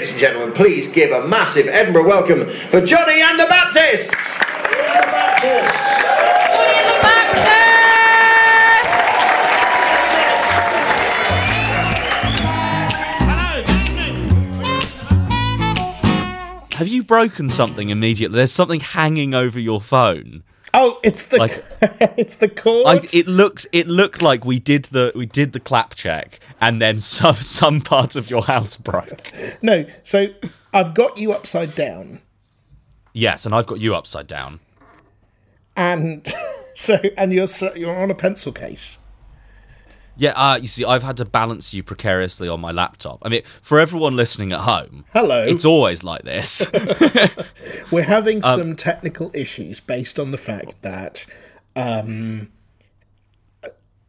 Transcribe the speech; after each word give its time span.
ladies 0.00 0.12
and 0.12 0.20
gentlemen, 0.20 0.54
please 0.54 0.88
give 0.88 1.10
a 1.10 1.28
massive 1.28 1.66
Edinburgh 1.68 2.06
welcome 2.06 2.46
for 2.46 2.80
Jonny 2.80 3.20
and 3.20 3.38
the 3.38 3.44
Baptists. 3.44 4.34
Have 16.76 16.88
you 16.88 17.02
broken 17.02 17.50
something 17.50 17.90
immediately? 17.90 18.38
There's 18.38 18.52
something 18.52 18.80
hanging 18.80 19.34
over 19.34 19.60
your 19.60 19.82
phone. 19.82 20.44
Oh, 20.72 21.00
it's 21.02 21.24
the 21.24 21.38
Like- 21.38 21.64
it's 22.16 22.36
the 22.36 22.48
cord. 22.48 22.86
I, 22.86 23.00
it 23.12 23.26
looks 23.26 23.66
it 23.72 23.86
looked 23.88 24.22
like 24.22 24.44
we 24.44 24.58
did 24.60 24.84
the 24.86 25.12
we 25.16 25.26
did 25.26 25.52
the 25.52 25.60
clap 25.60 25.94
check 25.94 26.38
and 26.60 26.80
then 26.80 27.00
some 27.00 27.34
some 27.36 27.80
part 27.80 28.14
of 28.16 28.30
your 28.30 28.42
house 28.44 28.76
broke. 28.76 29.32
no, 29.62 29.84
so 30.02 30.28
I've 30.72 30.94
got 30.94 31.18
you 31.18 31.32
upside 31.32 31.74
down, 31.74 32.20
Yes, 33.12 33.44
and 33.44 33.54
I've 33.54 33.66
got 33.66 33.80
you 33.80 33.94
upside 33.96 34.28
down. 34.28 34.60
and 35.76 36.26
so 36.76 36.98
and 37.16 37.32
you're 37.32 37.48
you're 37.74 37.96
on 38.00 38.10
a 38.10 38.14
pencil 38.14 38.52
case. 38.52 38.98
Yeah, 40.20 40.32
uh, 40.36 40.56
you 40.60 40.66
see, 40.66 40.84
I've 40.84 41.02
had 41.02 41.16
to 41.16 41.24
balance 41.24 41.72
you 41.72 41.82
precariously 41.82 42.46
on 42.46 42.60
my 42.60 42.72
laptop. 42.72 43.20
I 43.22 43.30
mean, 43.30 43.40
for 43.62 43.80
everyone 43.80 44.16
listening 44.16 44.52
at 44.52 44.60
home, 44.60 45.06
Hello. 45.14 45.42
it's 45.42 45.64
always 45.64 46.04
like 46.04 46.24
this. 46.24 46.66
We're 47.90 48.02
having 48.02 48.44
Um, 48.44 48.60
some 48.60 48.76
technical 48.76 49.30
issues 49.32 49.80
based 49.80 50.18
on 50.18 50.30
the 50.30 50.36
fact 50.36 50.82
that 50.82 51.24
um, 51.74 52.48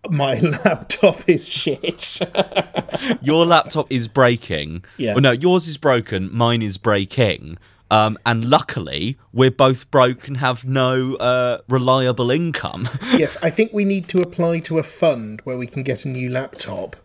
my 0.09 0.37
laptop 0.65 1.23
is 1.29 1.47
shit. 1.47 2.19
your 3.21 3.45
laptop 3.45 3.87
is 3.89 4.09
breaking. 4.09 4.83
Yeah. 4.97 5.13
Well, 5.13 5.21
no, 5.21 5.31
yours 5.31 5.65
is 5.67 5.77
broken. 5.77 6.29
Mine 6.35 6.61
is 6.61 6.77
breaking. 6.77 7.57
Um, 7.91 8.17
and 8.25 8.45
luckily, 8.45 9.17
we're 9.33 9.51
both 9.51 9.91
broke 9.91 10.27
and 10.29 10.37
have 10.37 10.63
no 10.63 11.15
uh, 11.17 11.57
reliable 11.67 12.31
income. 12.31 12.87
yes, 13.17 13.37
I 13.43 13.49
think 13.49 13.73
we 13.73 13.83
need 13.83 14.07
to 14.07 14.21
apply 14.21 14.59
to 14.59 14.79
a 14.79 14.83
fund 14.83 15.41
where 15.43 15.57
we 15.57 15.67
can 15.67 15.83
get 15.83 16.05
a 16.05 16.07
new 16.07 16.29
laptop. 16.29 16.95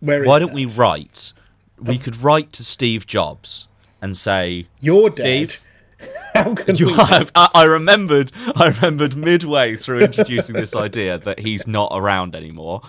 Where 0.00 0.24
Why 0.26 0.38
don't 0.38 0.52
we 0.52 0.66
that? 0.66 0.76
write? 0.76 1.32
We 1.80 1.96
could 1.96 2.18
write 2.18 2.52
to 2.52 2.64
Steve 2.64 3.06
Jobs 3.06 3.66
and 4.02 4.14
say, 4.14 4.66
You're 4.78 5.08
dead. 5.08 5.56
How 6.34 6.54
can 6.54 6.76
You 6.76 6.88
we? 6.88 6.92
have, 6.92 7.32
I, 7.34 7.48
I 7.54 7.64
remembered. 7.64 8.30
I 8.54 8.68
remembered 8.68 9.16
midway 9.16 9.74
through 9.74 10.00
introducing 10.00 10.54
this 10.54 10.76
idea 10.76 11.16
that 11.16 11.38
he's 11.38 11.66
not 11.66 11.92
around 11.94 12.34
anymore. 12.34 12.82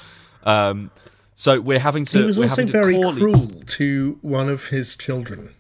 Um, 0.44 0.91
so 1.33 1.61
we're 1.61 1.79
having 1.79 2.03
to. 2.05 2.17
He 2.19 2.23
was 2.25 2.38
also 2.38 2.66
very 2.66 3.00
cruel 3.00 3.47
to 3.67 4.19
one 4.22 4.50
of 4.50 4.67
his 4.67 4.97
children. 4.97 5.53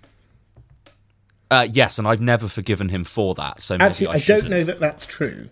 Uh, 1.51 1.67
yes, 1.69 1.99
and 1.99 2.07
I've 2.07 2.21
never 2.21 2.47
forgiven 2.47 2.89
him 2.89 3.03
for 3.03 3.35
that. 3.35 3.61
So 3.61 3.77
maybe 3.77 3.85
Actually, 3.85 4.07
I, 4.07 4.11
I, 4.13 4.19
don't 4.19 4.49
know 4.49 4.63
that 4.63 4.79
that's 4.79 5.05
true. 5.05 5.49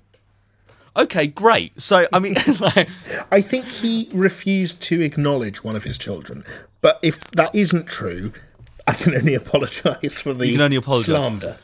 Okay, 0.95 1.27
great. 1.27 1.80
So 1.80 2.08
I 2.11 2.19
mean, 2.19 2.36
like, 2.59 2.89
I 3.31 3.41
think 3.41 3.66
he 3.67 4.09
refused 4.11 4.81
to 4.83 5.02
acknowledge 5.02 5.64
one 5.64 5.75
of 5.75 5.83
his 5.83 5.97
children. 5.97 6.44
But 6.81 6.99
if 7.02 7.19
that 7.31 7.53
isn't 7.55 7.88
true, 7.88 8.33
I 8.88 8.94
can 8.94 9.16
only 9.16 9.33
apologise 9.36 10.21
for 10.21 10.33
the 10.33 10.47
You 10.47 10.53
can 10.53 10.61
only 10.61 10.77
apologise. 10.77 11.08
slander. 11.21 11.58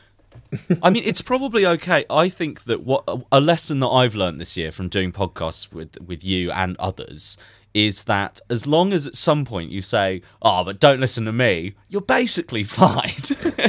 I 0.84 0.90
mean, 0.90 1.04
it's 1.06 1.22
probably 1.22 1.66
okay. 1.66 2.06
I 2.10 2.30
think 2.30 2.64
that 2.64 2.84
what 2.84 3.04
a 3.32 3.40
lesson 3.40 3.80
that 3.80 3.88
I've 3.88 4.16
learned 4.16 4.40
this 4.42 4.58
year 4.58 4.72
from 4.72 4.90
doing 4.90 5.12
podcasts 5.12 5.72
with 5.74 6.00
with 6.02 6.24
you 6.24 6.52
and 6.52 6.76
others 6.78 7.38
is 7.74 8.06
that 8.06 8.40
as 8.50 8.66
long 8.66 8.92
as 8.94 9.06
at 9.06 9.16
some 9.16 9.46
point 9.46 9.70
you 9.70 9.82
say, 9.82 10.22
"Oh, 10.42 10.64
but 10.64 10.80
don't 10.80 11.00
listen 11.00 11.26
to 11.26 11.32
me," 11.32 11.76
you're 11.88 12.02
basically 12.02 12.64
fine. 12.82 13.14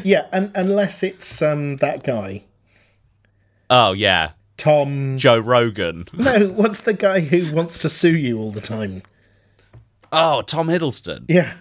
yeah, 0.05 0.27
and 0.33 0.51
unless 0.55 1.03
it's 1.03 1.43
um 1.43 1.77
that 1.77 2.03
guy, 2.03 2.45
oh 3.69 3.93
yeah, 3.93 4.33
Tom. 4.57 5.19
Joe 5.19 5.39
Rogan. 5.39 6.05
No, 6.15 6.49
what's 6.49 6.81
the 6.83 6.93
guy 6.95 7.21
who 7.21 7.55
wants 7.55 7.79
to 7.81 7.89
sue 7.89 8.17
you 8.17 8.39
all 8.39 8.51
the 8.51 8.61
time? 8.61 9.03
Oh, 10.13 10.43
Tom 10.43 10.69
Hiddleston. 10.69 11.25
Yeah. 11.29 11.55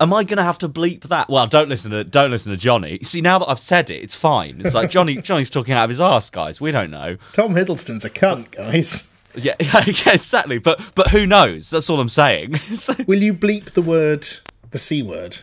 Am 0.00 0.12
I 0.12 0.22
going 0.24 0.36
to 0.38 0.42
have 0.44 0.58
to 0.58 0.68
bleep 0.68 1.02
that? 1.04 1.28
Well, 1.28 1.46
don't 1.46 1.68
listen 1.68 1.90
to 1.90 2.04
don't 2.04 2.30
listen 2.30 2.52
to 2.52 2.56
Jonny. 2.58 2.98
See, 3.02 3.20
now 3.20 3.38
that 3.40 3.48
I've 3.48 3.58
said 3.58 3.90
it, 3.90 4.02
it's 4.02 4.16
fine. 4.16 4.60
It's 4.64 4.74
like 4.74 4.90
Jonny 4.90 5.16
Jonny's 5.22 5.50
talking 5.50 5.74
out 5.74 5.84
of 5.84 5.90
his 5.90 6.00
ass, 6.00 6.30
guys. 6.30 6.60
We 6.60 6.70
don't 6.70 6.90
know. 6.90 7.16
Tom 7.32 7.54
Hiddleston's 7.54 8.04
a 8.04 8.10
cunt, 8.10 8.50
guys. 8.52 9.04
Yeah, 9.34 9.54
yeah, 9.60 9.84
exactly. 9.86 10.58
But 10.58 10.80
but 10.96 11.08
who 11.08 11.24
knows? 11.26 11.70
That's 11.70 11.88
all 11.90 12.00
I'm 12.00 12.08
saying. 12.08 12.56
So- 12.74 12.94
Will 13.06 13.22
you 13.22 13.34
bleep 13.34 13.72
the 13.72 13.82
word, 13.82 14.26
the 14.70 14.78
C 14.78 15.02
word? 15.02 15.38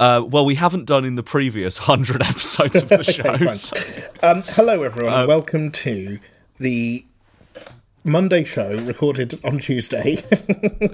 uh, 0.00 0.24
well, 0.26 0.44
we 0.46 0.54
haven't 0.54 0.86
done 0.86 1.04
in 1.04 1.14
the 1.14 1.22
previous 1.22 1.78
hundred 1.78 2.22
episodes 2.22 2.76
of 2.82 2.88
the 2.88 3.04
show. 3.04 3.36
fine. 3.36 3.54
so- 3.54 3.76
Um, 4.22 4.42
hello, 4.46 4.82
everyone, 4.82 5.12
and 5.12 5.28
welcome 5.28 5.70
to 5.72 6.18
the 6.58 7.04
Monday 8.04 8.44
show 8.44 8.74
recorded 8.76 9.38
on 9.44 9.58
Tuesday. 9.58 10.12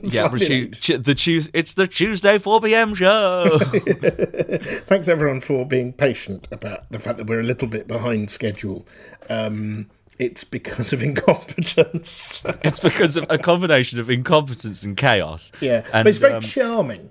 yeah, 0.03 0.29
the, 0.29 0.47
night. 0.49 0.73
tu- 0.73 0.99
the 0.99 1.15
Tues 1.15 1.49
It's 1.53 1.75
the 1.75 1.87
Tuesday 1.87 2.39
four 2.39 2.61
PM 2.61 2.95
show. 2.95 3.59
Thanks, 3.61 5.07
everyone, 5.09 5.41
for 5.41 5.65
being 5.65 5.93
patient 5.93 6.49
about 6.51 6.91
the 6.91 6.99
fact 6.99 7.19
that 7.19 7.27
we're 7.27 7.41
a 7.41 7.45
little 7.45 7.69
bit 7.69 7.87
behind 7.87 8.31
schedule. 8.31 8.87
Um, 9.31 9.89
it's 10.19 10.43
because 10.45 10.93
of 10.93 11.03
incompetence. 11.03 12.45
it's 12.65 12.81
because 12.81 13.17
of 13.17 13.27
a 13.31 13.39
combination 13.39 14.01
of 14.01 14.11
incompetence 14.11 14.83
and 14.83 14.97
chaos. 14.97 15.53
yeah, 15.61 15.85
and 15.93 16.05
but 16.05 16.07
it's 16.09 16.19
very 16.19 16.35
um, 16.35 16.43
charming. 16.43 17.11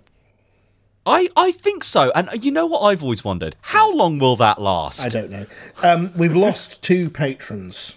I 1.05 1.29
I 1.38 1.51
think 1.51 1.84
so. 1.84 2.11
And 2.16 2.44
you 2.44 2.51
know 2.51 2.66
what 2.66 2.79
I've 2.79 3.03
always 3.03 3.23
wondered? 3.23 3.55
How 3.61 3.91
long 3.91 4.19
will 4.19 4.35
that 4.38 4.59
last? 4.59 5.01
I 5.05 5.09
don't 5.09 5.29
know. 5.29 5.45
Um, 5.84 6.11
we've 6.16 6.35
lost 6.35 6.84
two 6.84 7.09
patrons. 7.09 7.94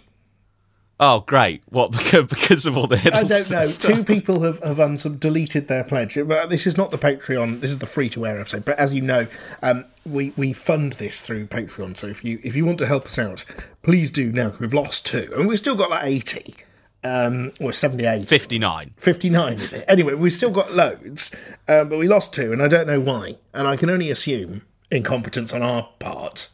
Oh, 1.00 1.20
great! 1.20 1.62
What 1.68 1.92
because 2.12 2.66
of 2.66 2.76
all 2.76 2.88
the 2.88 2.96
I 2.96 3.22
don't 3.22 3.50
know. 3.50 3.62
stuff? 3.62 3.94
Two 3.94 4.02
people 4.04 4.42
have, 4.42 4.62
have 4.64 4.78
unsub- 4.78 5.20
deleted 5.20 5.68
their 5.68 5.84
pledge. 5.84 6.18
But 6.26 6.50
this 6.50 6.66
is 6.66 6.76
not 6.76 6.90
the 6.90 6.98
Patreon. 6.98 7.60
This 7.60 7.70
is 7.70 7.78
the 7.78 7.86
free 7.86 8.08
to 8.10 8.26
air 8.26 8.40
episode. 8.40 8.64
But 8.64 8.78
as 8.78 8.94
you 8.94 9.02
know, 9.02 9.28
um, 9.62 9.84
we 10.04 10.32
we 10.36 10.52
fund 10.52 10.94
this 10.94 11.20
through 11.20 11.46
Patreon. 11.46 11.96
So 11.96 12.08
if 12.08 12.24
you 12.24 12.40
if 12.42 12.56
you 12.56 12.64
want 12.66 12.78
to 12.80 12.86
help 12.86 13.06
us 13.06 13.18
out, 13.18 13.44
please 13.82 14.10
do 14.10 14.32
now. 14.32 14.54
We've 14.58 14.74
lost 14.74 15.06
two, 15.06 15.32
and 15.36 15.46
we've 15.46 15.58
still 15.58 15.76
got 15.76 15.90
like 15.90 16.04
eighty. 16.04 16.54
Um, 17.04 17.52
or 17.60 17.72
78. 17.72 18.26
Fifty 18.26 18.58
nine. 18.58 18.92
59 18.96 19.60
is 19.60 19.72
it? 19.72 19.84
Anyway, 19.86 20.14
we've 20.14 20.32
still 20.32 20.50
got 20.50 20.74
loads, 20.74 21.30
um, 21.68 21.88
but 21.88 21.96
we 21.96 22.08
lost 22.08 22.34
two, 22.34 22.52
and 22.52 22.60
I 22.60 22.66
don't 22.66 22.88
know 22.88 22.98
why. 22.98 23.36
And 23.54 23.68
I 23.68 23.76
can 23.76 23.88
only 23.88 24.10
assume 24.10 24.62
incompetence 24.90 25.52
on 25.52 25.62
our 25.62 25.88
part. 26.00 26.48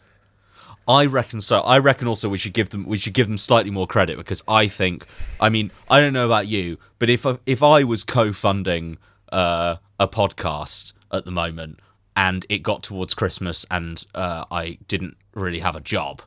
I 0.87 1.07
reckon 1.07 1.41
so. 1.41 1.61
I 1.61 1.79
reckon 1.79 2.09
also 2.09 2.29
we 2.29 2.39
should 2.39 2.53
give 2.53 2.71
them 2.71 2.85
we 2.87 2.97
should 2.97 3.15
give 3.15 3.27
them 3.29 3.39
slightly 3.39 3.71
more 3.71 3.87
credit 3.87 4.17
because 4.17 4.43
I 4.47 4.69
think 4.69 5.07
I 5.41 5.49
mean 5.49 5.71
I 5.89 6.01
don't 6.01 6.13
know 6.13 6.27
about 6.27 6.47
you, 6.47 6.79
but 6.99 7.09
if 7.11 7.25
I, 7.27 7.39
if 7.47 7.63
I 7.63 7.85
was 7.85 8.05
co-funding 8.05 8.99
uh, 9.33 9.77
a 9.99 10.09
podcast 10.09 10.93
at 11.11 11.25
the 11.25 11.31
moment 11.31 11.81
and 12.17 12.45
it 12.49 12.59
got 12.63 12.83
towards 12.83 13.15
Christmas 13.15 13.65
and 13.71 14.05
uh, 14.15 14.45
I 14.51 14.79
didn't 14.89 15.17
really 15.35 15.61
have 15.61 15.75
a 15.75 15.81
job, 15.81 16.23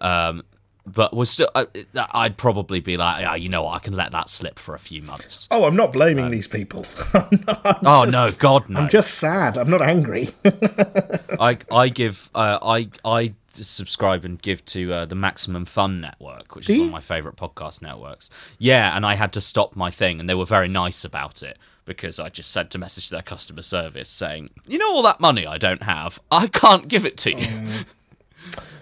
um, 0.00 0.42
but 0.84 1.14
was 1.14 1.30
still 1.30 1.48
I, 1.54 1.66
I'd 2.12 2.36
probably 2.36 2.80
be 2.80 2.96
like, 2.96 3.22
yeah, 3.22 3.34
you 3.36 3.48
know 3.48 3.62
what, 3.62 3.74
I 3.74 3.78
can 3.78 3.94
let 3.94 4.10
that 4.12 4.28
slip 4.28 4.58
for 4.58 4.74
a 4.74 4.78
few 4.78 5.00
months. 5.02 5.46
Oh, 5.50 5.64
I'm 5.64 5.76
not 5.76 5.92
blaming 5.92 6.30
these 6.30 6.48
people. 6.48 6.86
Not- 7.14 7.78
Oh 7.84 8.04
just- 8.04 8.12
no, 8.12 8.30
God 8.38 8.68
no! 8.68 8.80
I'm 8.80 8.88
just 8.88 9.14
sad. 9.14 9.56
I'm 9.56 9.70
not 9.70 9.82
angry. 9.82 10.30
I 11.40 11.58
I 11.70 11.88
give 11.88 12.30
uh, 12.34 12.58
I 12.62 12.88
I 13.04 13.34
subscribe 13.48 14.24
and 14.24 14.40
give 14.40 14.64
to 14.64 14.92
uh, 14.92 15.04
the 15.04 15.14
Maximum 15.14 15.64
Fun 15.64 16.00
Network, 16.00 16.54
which 16.56 16.68
is 16.70 16.76
you? 16.76 16.80
one 16.82 16.88
of 16.88 16.92
my 16.92 17.00
favorite 17.00 17.36
podcast 17.36 17.82
networks. 17.82 18.30
Yeah, 18.58 18.96
and 18.96 19.04
I 19.04 19.14
had 19.14 19.32
to 19.34 19.40
stop 19.40 19.76
my 19.76 19.90
thing, 19.90 20.20
and 20.20 20.28
they 20.28 20.34
were 20.34 20.46
very 20.46 20.68
nice 20.68 21.04
about 21.04 21.42
it 21.42 21.58
because 21.84 22.18
I 22.20 22.28
just 22.28 22.50
sent 22.50 22.74
a 22.74 22.78
message 22.78 23.08
to 23.08 23.16
their 23.16 23.22
customer 23.22 23.62
service 23.62 24.08
saying, 24.08 24.50
"You 24.66 24.78
know, 24.78 24.90
all 24.92 25.02
that 25.02 25.20
money 25.20 25.46
I 25.46 25.58
don't 25.58 25.82
have, 25.82 26.20
I 26.30 26.46
can't 26.46 26.88
give 26.88 27.04
it 27.06 27.16
to 27.18 27.30
you." 27.38 27.46
um, 27.46 27.84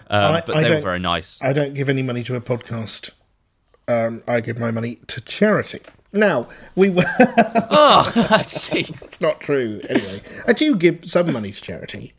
I- 0.09 0.43
but 0.45 0.55
I 0.55 0.63
they 0.63 0.75
were 0.75 0.81
very 0.81 0.99
nice. 0.99 1.41
I 1.41 1.53
don't 1.53 1.73
give 1.73 1.89
any 1.89 2.03
money 2.03 2.23
to 2.23 2.35
a 2.35 2.41
podcast. 2.41 3.11
Um, 3.87 4.21
I 4.27 4.41
give 4.41 4.57
my 4.59 4.71
money 4.71 4.99
to 5.07 5.21
charity. 5.21 5.79
Now 6.13 6.47
we 6.75 6.89
were. 6.89 7.03
oh, 7.69 8.11
I 8.29 8.41
see. 8.41 8.93
It's 9.01 9.21
not 9.21 9.39
true. 9.39 9.81
Anyway, 9.89 10.21
I 10.47 10.53
do 10.53 10.75
give 10.75 11.05
some 11.05 11.31
money 11.31 11.51
to 11.51 11.61
charity. 11.61 12.13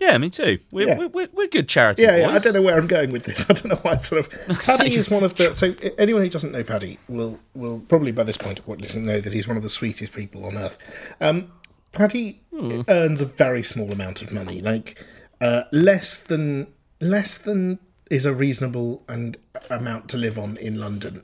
Yeah, 0.00 0.16
me 0.16 0.30
too. 0.30 0.58
We're 0.72 0.88
Yeah. 0.88 1.06
we're, 1.12 1.28
we're, 1.34 1.46
good 1.48 1.68
charity 1.68 2.02
Yeah, 2.04 2.16
yeah. 2.16 2.30
I 2.30 2.38
don't 2.38 2.54
know 2.54 2.62
where 2.62 2.78
I'm 2.78 2.86
going 2.86 3.12
with 3.12 3.24
this. 3.24 3.44
I 3.50 3.52
don't 3.52 3.66
know 3.66 3.78
why. 3.82 3.92
It's 3.92 4.08
sort 4.08 4.24
of 4.26 4.58
Paddy 4.64 4.94
is 4.96 5.10
one 5.10 5.22
of 5.22 5.36
the. 5.36 5.54
So 5.54 5.74
anyone 5.98 6.22
who 6.22 6.30
doesn't 6.30 6.52
know 6.52 6.64
Paddy 6.64 6.98
will 7.06 7.38
will 7.54 7.80
probably 7.80 8.10
by 8.12 8.24
this 8.24 8.38
point 8.38 8.66
listen 8.66 9.04
know 9.04 9.20
that 9.20 9.34
he's 9.34 9.46
one 9.46 9.58
of 9.58 9.62
the 9.62 9.68
sweetest 9.68 10.14
people 10.14 10.46
on 10.46 10.56
earth. 10.56 11.14
Um, 11.20 11.52
Paddy 11.92 12.40
earns 12.88 13.20
a 13.20 13.26
very 13.26 13.62
small 13.62 13.92
amount 13.92 14.22
of 14.22 14.32
money, 14.32 14.62
like 14.62 14.98
uh, 15.40 15.64
less 15.72 16.20
than 16.20 16.68
less 17.00 17.38
than 17.38 17.78
is 18.10 18.26
a 18.26 18.34
reasonable 18.34 19.02
and 19.08 19.36
amount 19.70 20.08
to 20.10 20.18
live 20.18 20.38
on 20.38 20.56
in 20.56 20.78
London. 20.78 21.22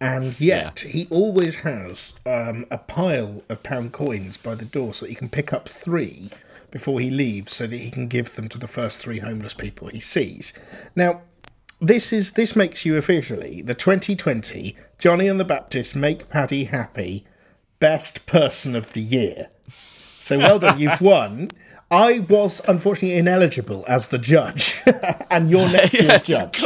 And 0.00 0.40
yet, 0.40 0.80
he 0.80 1.06
always 1.10 1.56
has 1.56 2.14
um, 2.24 2.64
a 2.70 2.78
pile 2.78 3.42
of 3.50 3.62
pound 3.62 3.92
coins 3.92 4.38
by 4.38 4.54
the 4.54 4.64
door 4.64 4.94
so 4.94 5.04
that 5.04 5.10
he 5.10 5.14
can 5.14 5.28
pick 5.28 5.52
up 5.52 5.68
three 5.68 6.30
before 6.70 7.00
he 7.00 7.10
leaves 7.10 7.52
so 7.52 7.66
that 7.66 7.76
he 7.76 7.90
can 7.90 8.08
give 8.08 8.34
them 8.34 8.48
to 8.48 8.58
the 8.58 8.66
first 8.66 8.98
three 8.98 9.18
homeless 9.18 9.52
people 9.52 9.88
he 9.88 10.00
sees. 10.00 10.54
Now, 10.96 11.22
this 11.80 12.12
is 12.12 12.32
this 12.32 12.54
makes 12.54 12.84
you 12.84 12.96
officially 12.96 13.62
the 13.62 13.74
2020 13.74 14.76
Jonny 14.98 15.28
and 15.28 15.40
the 15.40 15.44
Baptist 15.44 15.96
make 15.96 16.28
Paddy 16.28 16.64
happy 16.64 17.24
best 17.78 18.26
person 18.26 18.76
of 18.76 18.92
the 18.92 19.00
year. 19.00 19.48
So 19.66 20.38
well 20.38 20.58
done, 20.58 20.78
you've 20.78 21.00
won. 21.02 21.50
I 21.92 22.20
was 22.20 22.60
unfortunately 22.68 23.18
ineligible 23.18 23.84
as 23.88 24.08
the 24.08 24.18
judge, 24.18 24.80
and 25.30 25.50
you're 25.50 25.68
next 25.68 25.94
Yes. 25.94 26.28
year's 26.28 26.52
judge. 26.52 26.64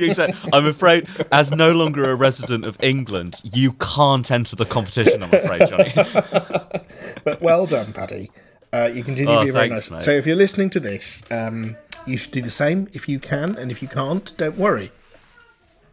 You 0.00 0.14
said, 0.14 0.34
I'm 0.52 0.64
afraid, 0.66 1.06
as 1.30 1.50
no 1.50 1.72
longer 1.72 2.10
a 2.10 2.14
resident 2.14 2.64
of 2.64 2.76
England, 2.82 3.40
you 3.44 3.72
can't 3.74 4.30
enter 4.30 4.56
the 4.56 4.64
competition, 4.64 5.22
I'm 5.22 5.32
afraid, 5.34 5.68
Jonny. 5.68 5.92
But 7.24 7.40
well 7.42 7.66
done, 7.66 7.92
Paddy. 7.92 8.30
Uh, 8.72 8.90
you 8.92 9.04
continue 9.04 9.32
Oh, 9.32 9.40
to 9.40 9.44
be 9.46 9.50
very 9.50 9.68
thanks, 9.68 9.90
nice. 9.90 10.00
mate. 10.00 10.04
So 10.04 10.10
if 10.12 10.26
you're 10.26 10.36
listening 10.36 10.70
to 10.70 10.80
this, 10.80 11.22
um, 11.30 11.76
you 12.06 12.16
should 12.16 12.32
do 12.32 12.42
the 12.42 12.50
same 12.50 12.88
if 12.92 13.08
you 13.08 13.18
can, 13.20 13.56
and 13.56 13.70
if 13.70 13.82
you 13.82 13.88
can't, 13.88 14.34
don't 14.36 14.56
worry. 14.56 14.90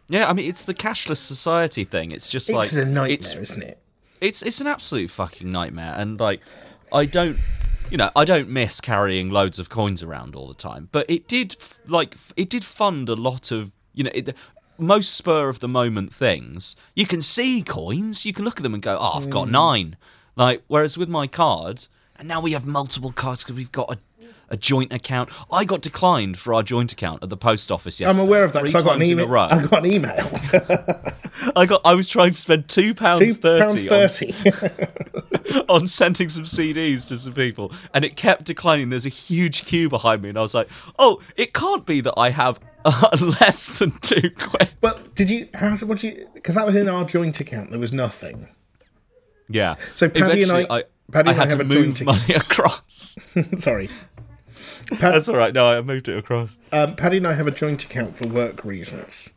yeah, 0.08 0.28
I 0.28 0.32
mean, 0.32 0.48
it's 0.48 0.62
the 0.62 0.74
cashless 0.74 1.18
society 1.18 1.84
thing. 1.84 2.10
It's 2.12 2.28
just 2.28 2.48
It's 2.50 2.56
like. 2.56 2.72
a 2.72 2.84
nightmare, 2.86 3.10
it's- 3.10 3.36
isn't 3.36 3.62
it? 3.62 3.78
it's 4.20 4.40
it's 4.42 4.60
an 4.60 4.66
absolute 4.68 5.10
fucking 5.10 5.50
nightmare 5.50 5.94
and 5.96 6.20
like 6.20 6.40
i 6.92 7.04
don't 7.04 7.36
you 7.92 7.98
know 7.98 8.10
i 8.16 8.24
don't 8.24 8.48
miss 8.48 8.80
carrying 8.80 9.28
loads 9.28 9.58
of 9.58 9.68
coins 9.68 10.02
around 10.02 10.34
all 10.34 10.48
the 10.48 10.54
time 10.54 10.88
but 10.92 11.08
it 11.10 11.28
did 11.28 11.54
like 11.86 12.16
it 12.36 12.48
did 12.48 12.64
fund 12.64 13.10
a 13.10 13.14
lot 13.14 13.50
of 13.50 13.70
you 13.92 14.02
know 14.02 14.10
it, 14.14 14.34
most 14.78 15.12
spur 15.12 15.50
of 15.50 15.60
the 15.60 15.68
moment 15.68 16.12
things 16.12 16.74
you 16.96 17.06
can 17.06 17.20
see 17.20 17.62
coins 17.62 18.24
you 18.24 18.32
can 18.32 18.46
look 18.46 18.56
at 18.56 18.62
them 18.62 18.72
and 18.72 18.82
go 18.82 18.96
oh 18.98 19.18
i've 19.18 19.28
got 19.28 19.46
mm. 19.46 19.50
nine 19.50 19.96
like 20.36 20.62
whereas 20.68 20.96
with 20.96 21.10
my 21.10 21.26
card 21.26 21.86
and 22.16 22.26
now 22.26 22.40
we 22.40 22.52
have 22.52 22.64
multiple 22.64 23.12
cards 23.12 23.44
because 23.44 23.56
we've 23.56 23.72
got 23.72 23.92
a 23.92 23.98
a 24.48 24.56
joint 24.56 24.92
account. 24.92 25.30
I 25.50 25.64
got 25.64 25.80
declined 25.80 26.38
for 26.38 26.52
our 26.52 26.62
joint 26.62 26.92
account 26.92 27.22
at 27.22 27.30
the 27.30 27.38
post 27.38 27.72
office 27.72 27.98
yesterday. 27.98 28.20
I'm 28.20 28.28
aware 28.28 28.44
of 28.44 28.52
that 28.52 28.64
I 28.64 28.70
got 28.70 28.80
an 28.80 28.86
times 28.98 29.10
in 29.10 29.18
a 29.18 29.22
email. 29.22 29.36
I 29.36 29.66
got 29.66 29.84
an 29.84 29.90
email. 29.90 30.30
I 31.56 31.64
got. 31.64 31.80
I 31.86 31.94
was 31.94 32.06
trying 32.06 32.32
to 32.32 32.36
spend 32.36 32.68
two 32.68 32.94
pounds 32.94 33.20
Two 33.20 33.32
thirty 33.32 33.88
pounds 33.88 34.18
thirty. 34.18 34.32
on 35.68 35.86
sending 35.86 36.28
some 36.28 36.44
CDs 36.44 37.06
to 37.08 37.18
some 37.18 37.32
people, 37.34 37.72
and 37.94 38.04
it 38.04 38.16
kept 38.16 38.44
declining. 38.44 38.90
There's 38.90 39.06
a 39.06 39.10
huge 39.10 39.64
queue 39.64 39.88
behind 39.88 40.22
me, 40.22 40.28
and 40.28 40.38
I 40.38 40.42
was 40.42 40.54
like, 40.54 40.68
"Oh, 40.98 41.20
it 41.36 41.54
can't 41.54 41.86
be 41.86 42.00
that 42.00 42.14
I 42.16 42.30
have 42.30 42.58
uh, 42.84 43.16
less 43.40 43.78
than 43.78 43.92
two 44.00 44.30
quid." 44.30 44.70
well, 44.82 44.98
did 45.14 45.30
you? 45.30 45.48
How 45.54 45.76
did 45.76 45.88
what 45.88 46.02
you? 46.02 46.28
Because 46.34 46.54
that 46.54 46.66
was 46.66 46.76
in 46.76 46.88
our 46.88 47.04
joint 47.04 47.40
account. 47.40 47.70
There 47.70 47.80
was 47.80 47.92
nothing. 47.92 48.48
Yeah. 49.48 49.74
So 49.94 50.08
Paddy 50.08 50.20
and 50.22 50.32
Eventually, 50.32 50.66
I- 50.70 50.84
Paddy 51.10 51.28
I 51.30 51.32
and 51.32 51.42
I 51.42 51.46
have 51.48 51.60
a 51.60 51.64
joint 51.64 52.04
money 52.04 52.34
across. 52.34 53.18
Sorry. 53.58 53.90
That's 54.98 55.28
all 55.28 55.36
right. 55.36 55.52
No, 55.52 55.66
I 55.66 55.80
moved 55.82 56.08
it 56.08 56.16
across. 56.18 56.58
Um, 56.72 56.96
Paddy 56.96 57.18
and 57.18 57.26
I 57.26 57.34
have 57.34 57.46
a 57.46 57.50
joint 57.50 57.84
account 57.84 58.14
for 58.16 58.26
work 58.26 58.64
reasons. 58.64 59.32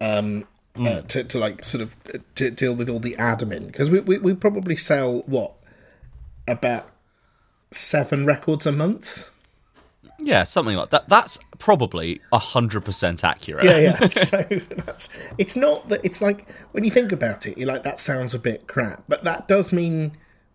Um, 0.00 0.46
Hmm. 0.74 0.86
uh, 0.86 1.00
to, 1.02 1.24
to 1.24 1.38
like 1.38 1.64
sort 1.64 1.82
of 1.82 1.96
uh, 2.14 2.18
to 2.36 2.50
deal 2.50 2.74
with 2.74 2.88
all 2.88 2.98
the 2.98 3.14
admin 3.18 3.66
because 3.66 3.90
we, 3.90 4.00
we 4.00 4.16
we 4.18 4.34
probably 4.34 4.74
sell 4.74 5.18
what 5.26 5.52
about 6.48 6.88
seven 7.70 8.24
records 8.24 8.64
a 8.64 8.72
month. 8.72 9.30
Yeah, 10.18 10.44
something 10.44 10.76
like 10.76 10.90
that. 10.90 11.08
That's 11.08 11.38
probably 11.58 12.20
hundred 12.32 12.86
percent 12.86 13.22
accurate. 13.22 13.64
Yeah, 13.64 13.78
yeah. 13.78 14.06
so 14.06 14.46
that's 14.48 15.10
it's 15.36 15.56
not 15.56 15.90
that 15.90 16.00
it's 16.04 16.22
like 16.22 16.50
when 16.70 16.84
you 16.84 16.90
think 16.90 17.12
about 17.12 17.46
it, 17.46 17.58
you're 17.58 17.68
like 17.68 17.82
that 17.82 17.98
sounds 17.98 18.32
a 18.32 18.38
bit 18.38 18.66
crap, 18.66 19.04
but 19.08 19.24
that 19.24 19.48
does 19.48 19.72
mean 19.72 20.12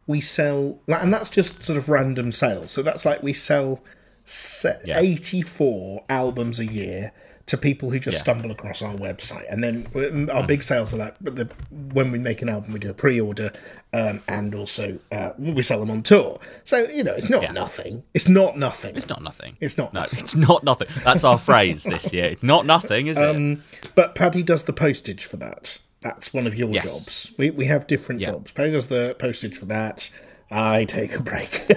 we 0.07 0.21
sell, 0.21 0.79
and 0.87 1.13
that's 1.13 1.29
just 1.29 1.63
sort 1.63 1.77
of 1.77 1.89
random 1.89 2.31
sales. 2.31 2.71
So 2.71 2.81
that's 2.81 3.05
like 3.05 3.21
we 3.21 3.33
sell 3.33 3.81
se- 4.27 4.81
Yeah. 4.85 4.99
84 4.99 6.03
albums 6.09 6.59
a 6.59 6.65
year 6.65 7.11
to 7.47 7.57
people 7.57 7.91
who 7.91 7.97
just 7.99 8.17
Yeah. 8.17 8.21
stumble 8.23 8.51
across 8.51 8.81
our 8.81 8.93
website, 8.95 9.45
and 9.49 9.63
then 9.63 9.87
uh, 9.95 10.29
our 10.33 10.45
big 10.45 10.61
sales 10.61 10.93
are 10.93 10.97
like 10.97 11.15
but 11.21 11.37
the, 11.37 11.45
when 11.93 12.11
we 12.11 12.19
make 12.19 12.41
an 12.41 12.49
album, 12.49 12.73
we 12.73 12.79
do 12.79 12.89
a 12.89 12.93
pre-order, 12.93 13.53
um, 13.93 14.21
and 14.27 14.53
also 14.53 14.99
uh, 15.13 15.29
we 15.39 15.61
sell 15.63 15.79
them 15.79 15.89
on 15.89 16.03
tour. 16.03 16.39
So 16.65 16.79
you 16.89 17.05
know, 17.05 17.13
it's 17.13 17.29
not 17.29 17.43
Yeah. 17.43 17.53
nothing. 17.53 18.03
It's 18.13 18.27
not 18.27 18.57
nothing. 18.57 18.97
It's 18.97 19.07
not 19.07 19.23
nothing. 19.23 19.55
It's 19.61 19.77
not 19.77 19.93
No, 19.93 20.01
nothing. 20.01 20.19
it's 20.19 20.35
not 20.35 20.63
nothing. 20.65 20.89
That's 21.05 21.23
our 21.23 21.37
phrase 21.37 21.85
this 21.85 22.11
year. 22.11 22.25
It's 22.25 22.43
not 22.43 22.65
nothing, 22.65 23.07
is 23.07 23.17
it? 23.17 23.59
But 23.95 24.13
Paddy 24.13 24.43
does 24.43 24.63
the 24.63 24.73
postage 24.73 25.23
for 25.23 25.37
that. 25.37 25.77
That's 26.01 26.33
one 26.33 26.47
of 26.47 26.53
your 26.55 26.69
Yes. 26.69 26.83
jobs. 27.05 27.31
We 27.37 27.49
we 27.51 27.65
have 27.67 27.87
different 27.87 28.19
Yeah. 28.19 28.31
jobs. 28.31 28.51
Paddy 28.51 28.71
does 28.71 28.87
the 28.87 29.15
postage 29.17 29.55
for 29.55 29.65
that. 29.67 30.09
I 30.49 30.85
take 30.85 31.13
a 31.13 31.21
break. 31.21 31.65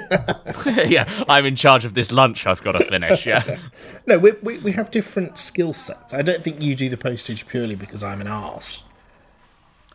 yeah, 0.87 1.25
I'm 1.29 1.45
in 1.45 1.57
charge 1.57 1.85
of 1.85 1.95
this 1.95 2.13
lunch. 2.13 2.47
I've 2.47 2.63
got 2.63 2.73
to 2.73 2.85
finish. 2.85 3.27
Yeah. 3.27 3.59
no, 4.07 4.19
we, 4.19 4.33
we 4.43 4.59
we 4.59 4.73
have 4.73 4.91
different 4.91 5.39
skill 5.39 5.73
sets. 5.73 6.15
I 6.15 6.23
don't 6.23 6.43
think 6.43 6.63
you 6.63 6.77
do 6.77 6.89
the 6.89 6.97
postage 6.97 7.47
purely 7.49 7.75
because 7.75 8.03
I'm 8.03 8.21
an 8.21 8.29
arse. 8.29 8.85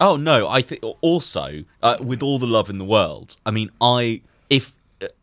Oh 0.01 0.17
no, 0.17 0.47
I 0.47 0.61
think 0.61 0.83
also 1.01 1.63
uh, 1.81 1.97
with 2.01 2.21
all 2.21 2.37
the 2.37 2.47
love 2.47 2.69
in 2.69 2.77
the 2.77 2.85
world. 2.85 3.37
I 3.45 3.51
mean, 3.51 3.71
I 3.79 4.21
if 4.49 4.73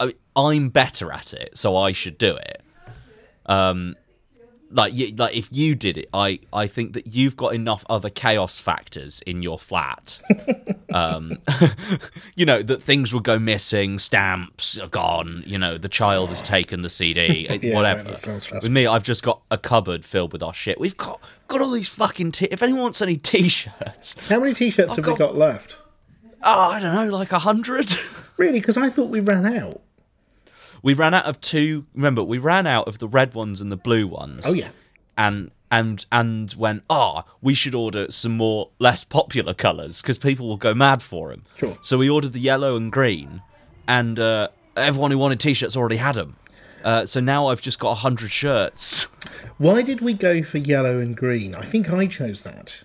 uh, 0.01 0.11
I'm 0.35 0.71
better 0.71 1.13
at 1.13 1.35
it, 1.35 1.59
so 1.59 1.77
I 1.77 1.93
should 1.93 2.17
do 2.17 2.37
it. 2.37 2.63
Um, 3.45 3.97
like 4.73 4.93
y- 4.97 5.13
like 5.17 5.37
if 5.37 5.49
you 5.53 5.75
did 5.75 5.97
it, 5.99 6.09
I 6.15 6.41
I 6.53 6.67
think 6.67 6.93
that 6.95 7.15
you've 7.15 7.37
got 7.37 7.55
enough 7.55 7.85
other 7.89 8.11
chaos 8.11 8.59
factors 8.59 9.23
in 9.27 9.43
your 9.43 9.59
flat. 9.59 10.21
um, 10.93 11.39
you 12.37 12.45
know 12.47 12.63
that 12.63 12.83
things 12.83 13.13
will 13.13 13.21
go 13.21 13.39
missing, 13.39 13.99
stamps 13.99 14.79
are 14.79 14.89
gone. 14.89 15.43
You 15.47 15.59
know 15.59 15.79
the 15.79 15.89
child 15.89 16.31
has 16.31 16.43
taken 16.43 16.83
the 16.83 16.91
CD, 16.91 17.47
Yeah, 17.63 17.75
whatever. 17.77 18.03
that 18.05 18.17
sounds 18.17 18.45
stressful. 18.45 18.67
With 18.67 18.73
me, 18.73 18.87
I've 18.87 19.03
just 19.03 19.23
got 19.23 19.43
a 19.51 19.59
cupboard 19.59 20.05
filled 20.05 20.33
with 20.33 20.43
our 20.43 20.55
shit. 20.55 20.81
We've 20.81 20.97
got 20.97 21.21
got 21.49 21.61
all 21.61 21.71
these 21.71 21.89
fucking. 21.89 22.33
T- 22.33 22.49
if 22.51 22.63
anyone 22.63 22.83
wants 22.83 23.03
any 23.03 23.17
t-shirts, 23.17 24.17
How 24.29 24.41
many 24.41 24.55
t-shirts 24.55 24.97
have 24.97 25.05
we 25.05 25.11
got- 25.13 25.19
got 25.19 25.37
left? 25.37 25.77
Oh, 26.45 26.71
I 26.71 26.81
don't 26.81 26.95
know, 26.95 27.17
like 27.17 27.31
a 27.33 27.39
hundred. 27.39 27.93
Really? 28.37 28.59
Because 28.61 28.77
I 28.77 28.89
thought 28.91 29.11
we 29.11 29.21
ran 29.21 29.47
out. 29.47 29.81
We 30.83 30.95
ran 30.95 31.15
out 31.15 31.27
of 31.27 31.41
two. 31.41 31.87
Remember, 31.95 32.23
we 32.23 32.39
ran 32.39 32.67
out 32.67 32.89
of 32.89 32.99
the 32.99 33.09
red 33.09 33.35
ones 33.35 33.61
and 33.61 33.71
the 33.71 33.77
blue 33.77 34.07
ones. 34.07 34.45
Oh, 34.47 34.53
yeah. 34.53 34.71
And 35.17 35.51
and 35.71 36.05
and 36.13 36.53
went, 36.55 36.85
ah, 36.91 37.25
we 37.41 37.55
should 37.55 37.75
order 37.75 38.11
some 38.11 38.33
more 38.37 38.71
less 38.79 39.05
popular 39.05 39.55
colours 39.55 40.03
because 40.03 40.19
people 40.19 40.47
will 40.47 40.57
go 40.57 40.75
mad 40.75 41.03
for 41.03 41.31
them. 41.31 41.45
Sure. 41.57 41.79
So 41.81 41.99
we 41.99 42.11
ordered 42.11 42.33
the 42.35 42.41
yellow 42.41 42.77
and 42.77 42.93
green, 42.93 43.43
and 43.89 44.19
uh, 44.19 44.49
everyone 44.77 45.11
who 45.11 45.19
wanted 45.19 45.41
t-shirts 45.41 45.77
already 45.77 45.97
had 45.97 46.17
them. 46.17 46.37
Uh, 46.85 47.07
so 47.07 47.21
now 47.21 47.47
I've 47.47 47.63
just 47.63 47.79
got 47.79 47.93
a 47.93 47.97
hundred 47.97 48.33
shirts. 48.33 49.05
Why 49.59 49.83
did 49.83 50.01
we 50.01 50.15
go 50.15 50.43
for 50.43 50.59
yellow 50.59 50.99
and 50.99 51.17
green? 51.17 51.55
I 51.55 51.63
think 51.63 51.91
I 51.91 52.07
chose 52.07 52.43
that. 52.43 52.83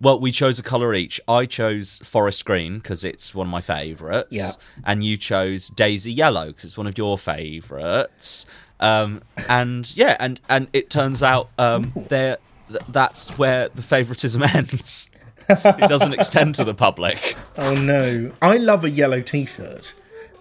Well, 0.00 0.20
we 0.20 0.32
chose 0.32 0.58
a 0.58 0.62
colour 0.62 0.94
each. 0.94 1.20
I 1.26 1.46
chose 1.46 1.98
forest 2.04 2.44
green 2.44 2.78
because 2.78 3.04
it's 3.04 3.34
one 3.34 3.46
of 3.46 3.50
my 3.50 3.60
favourites. 3.60 4.28
Yeah. 4.30 4.52
And 4.84 5.04
you 5.04 5.16
chose 5.16 5.68
daisy 5.68 6.12
yellow 6.12 6.48
because 6.48 6.64
it's 6.64 6.78
one 6.78 6.86
of 6.86 6.98
your 6.98 7.18
favourites. 7.18 8.46
Um, 8.80 9.22
and 9.48 9.94
yeah, 9.96 10.16
and 10.20 10.40
and 10.48 10.68
it 10.72 10.90
turns 10.90 11.22
out 11.22 11.50
um, 11.58 11.92
there 12.08 12.38
th- 12.68 12.80
that's 12.88 13.36
where 13.38 13.68
the 13.70 13.82
favouritism 13.82 14.42
ends. 14.54 15.10
it 15.48 15.88
doesn't 15.88 16.12
extend 16.12 16.54
to 16.56 16.64
the 16.64 16.74
public. 16.74 17.36
Oh 17.56 17.74
no! 17.74 18.32
I 18.40 18.56
love 18.58 18.84
a 18.84 18.90
yellow 18.90 19.20
t-shirt. 19.20 19.94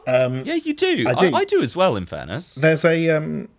Yeah, 0.05 0.55
you 0.55 0.73
do. 0.73 1.05
I 1.07 1.13
do. 1.15 1.35
I, 1.35 1.43
do 1.43 1.61
as 1.61 1.75
well. 1.75 1.95
In 1.97 2.05
fairness, 2.05 2.55
There's 2.55 2.85
a 2.85 3.09
um, 3.09 3.49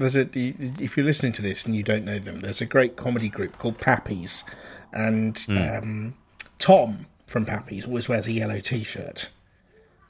there's 0.00 0.16
a 0.16 0.28
if 0.34 0.96
you're 0.96 1.06
listening 1.06 1.32
to 1.34 1.42
this 1.42 1.64
and 1.64 1.76
you 1.76 1.82
don't 1.82 2.04
know 2.04 2.18
them, 2.18 2.40
there's 2.40 2.60
a 2.60 2.66
great 2.66 2.96
comedy 2.96 3.28
group 3.28 3.56
called 3.58 3.78
Pappy's, 3.78 4.44
and 4.92 5.38
Hmm. 5.38 5.56
um, 5.58 6.14
Tom 6.58 7.06
from 7.26 7.44
Pappy's 7.46 7.86
always 7.86 8.08
wears 8.08 8.26
a 8.26 8.32
yellow 8.32 8.60
t-shirt, 8.60 9.30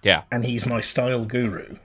yeah, 0.03 0.23
and 0.33 0.45
he's 0.47 0.65
my 0.67 0.81
style 0.81 1.25
guru. 1.27 1.77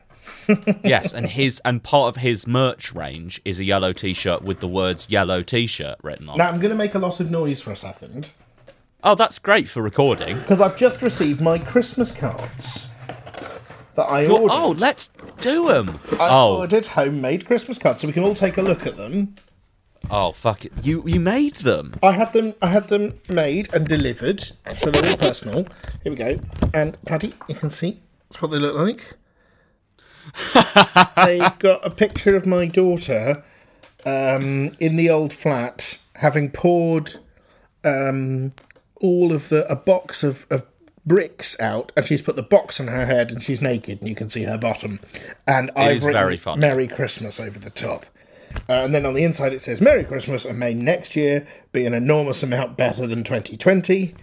yes, 0.84 1.14
and 1.14 1.28
his 1.28 1.62
and 1.64 1.84
part 1.84 2.08
of 2.16 2.22
his 2.24 2.48
merch 2.48 2.94
range 2.96 3.40
is 3.46 3.60
a 3.60 3.64
yellow 3.64 3.92
T-shirt 3.92 4.42
with 4.42 4.60
the 4.60 4.68
words 4.68 5.08
"yellow 5.10 5.44
T-shirt" 5.44 5.98
written 6.02 6.30
on. 6.30 6.38
Now 6.40 6.48
I'm 6.50 6.58
going 6.60 6.72
to 6.72 6.76
make 6.76 6.96
a 6.96 7.00
lot 7.00 7.20
of 7.20 7.30
noise 7.30 7.62
for 7.62 7.72
a 7.72 7.76
second 7.76 8.32
Oh, 9.04 9.14
that's 9.14 9.38
great 9.38 9.70
for 9.70 9.84
recording. 9.84 10.40
because 10.40 10.60
I've 10.62 10.78
just 10.78 11.04
received 11.04 11.40
my 11.42 11.60
Christmas 11.60 12.12
cards 12.12 12.88
that 13.96 14.04
I 14.04 14.28
ordered. 14.28 14.54
oh, 14.54 14.76
let's 14.78 15.08
do 15.40 15.68
them. 15.68 16.00
I 16.14 16.30
oh, 16.30 16.58
ordered 16.58 16.88
homemade 16.88 17.46
Christmas 17.46 17.78
cards, 17.78 18.02
so 18.02 18.08
we 18.08 18.14
can 18.14 18.24
all 18.24 18.36
take 18.36 18.58
a 18.58 18.62
look 18.62 18.86
at 18.86 18.98
them. 18.98 19.36
Oh 20.10 20.32
fuck 20.32 20.66
it! 20.66 20.72
You 20.84 21.04
you 21.08 21.20
made 21.20 21.58
them. 21.58 21.96
I 22.04 22.12
had 22.12 22.34
them. 22.34 22.54
I 22.62 22.68
had 22.68 22.90
them 22.90 23.20
made 23.30 23.74
and 23.74 23.88
delivered, 23.88 24.42
so 24.78 24.92
they're 24.92 25.12
all 25.12 25.18
personal. 25.18 25.68
Here 26.04 26.12
we 26.12 26.16
go. 26.16 26.40
And 26.74 27.02
Paddy, 27.06 27.34
you 27.48 27.56
can 27.56 27.70
see 27.70 28.02
that's 28.30 28.42
what 28.42 28.52
they 28.52 28.60
look 28.60 28.76
like. 28.76 29.18
They've 31.26 31.60
got 31.60 31.86
a 31.86 31.90
picture 31.90 32.36
of 32.36 32.46
my 32.46 32.66
daughter 32.66 33.44
um, 34.06 34.76
in 34.80 34.96
the 34.96 35.10
old 35.10 35.34
flat, 35.34 36.00
having 36.16 36.52
poured 36.52 37.18
um, 37.84 38.54
all 38.96 39.32
of 39.32 39.50
the 39.50 39.70
a 39.72 39.76
box 39.76 40.24
of, 40.24 40.46
of 40.50 40.66
bricks 41.06 41.60
out, 41.60 41.92
and 41.96 42.06
she's 42.08 42.22
put 42.22 42.36
the 42.36 42.44
box 42.44 42.80
on 42.80 42.88
her 42.88 43.06
head, 43.06 43.32
and 43.32 43.44
she's 43.44 43.62
naked, 43.62 44.00
and 44.00 44.10
you 44.10 44.16
can 44.16 44.30
see 44.30 44.44
her 44.44 44.58
bottom. 44.58 45.00
And 45.48 45.72
I've 45.76 45.98
is 45.98 46.06
written. 46.06 46.60
"Merry 46.60 46.88
Christmas" 46.88 47.40
over 47.40 47.60
the 47.60 47.70
top. 47.70 48.06
Uh, 48.70 48.74
and 48.74 48.96
then 48.96 49.06
on 49.06 49.14
the 49.14 49.24
inside 49.24 49.52
it 49.54 49.62
says 49.62 49.82
"Merry 49.82 50.04
Christmas" 50.06 50.46
and 50.46 50.58
may 50.58 50.74
next 50.74 51.16
year 51.16 51.46
be 51.72 51.86
an 51.86 51.94
enormous 51.94 52.42
amount 52.42 52.78
better 52.78 53.06
than 53.06 53.24
2020. 53.24 54.16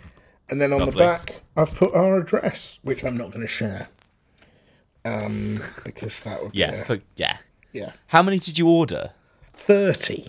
And 0.50 0.60
then 0.60 0.72
on 0.72 0.86
the 0.86 0.92
back 0.92 1.42
I've 1.56 1.74
put 1.74 1.94
our 1.94 2.18
address, 2.18 2.78
which 2.82 3.04
I'm 3.04 3.16
not 3.16 3.28
going 3.30 3.42
to 3.42 3.46
share, 3.46 3.88
um, 5.04 5.58
because 5.84 6.20
that 6.22 6.42
would 6.42 6.54
Yeah, 6.54 6.82
for- 6.84 7.00
yeah. 7.16 7.38
yeah 7.72 7.92
How 8.08 8.22
many 8.22 8.38
did 8.38 8.58
you 8.58 8.68
order? 8.68 9.10
thirty. 9.52 10.28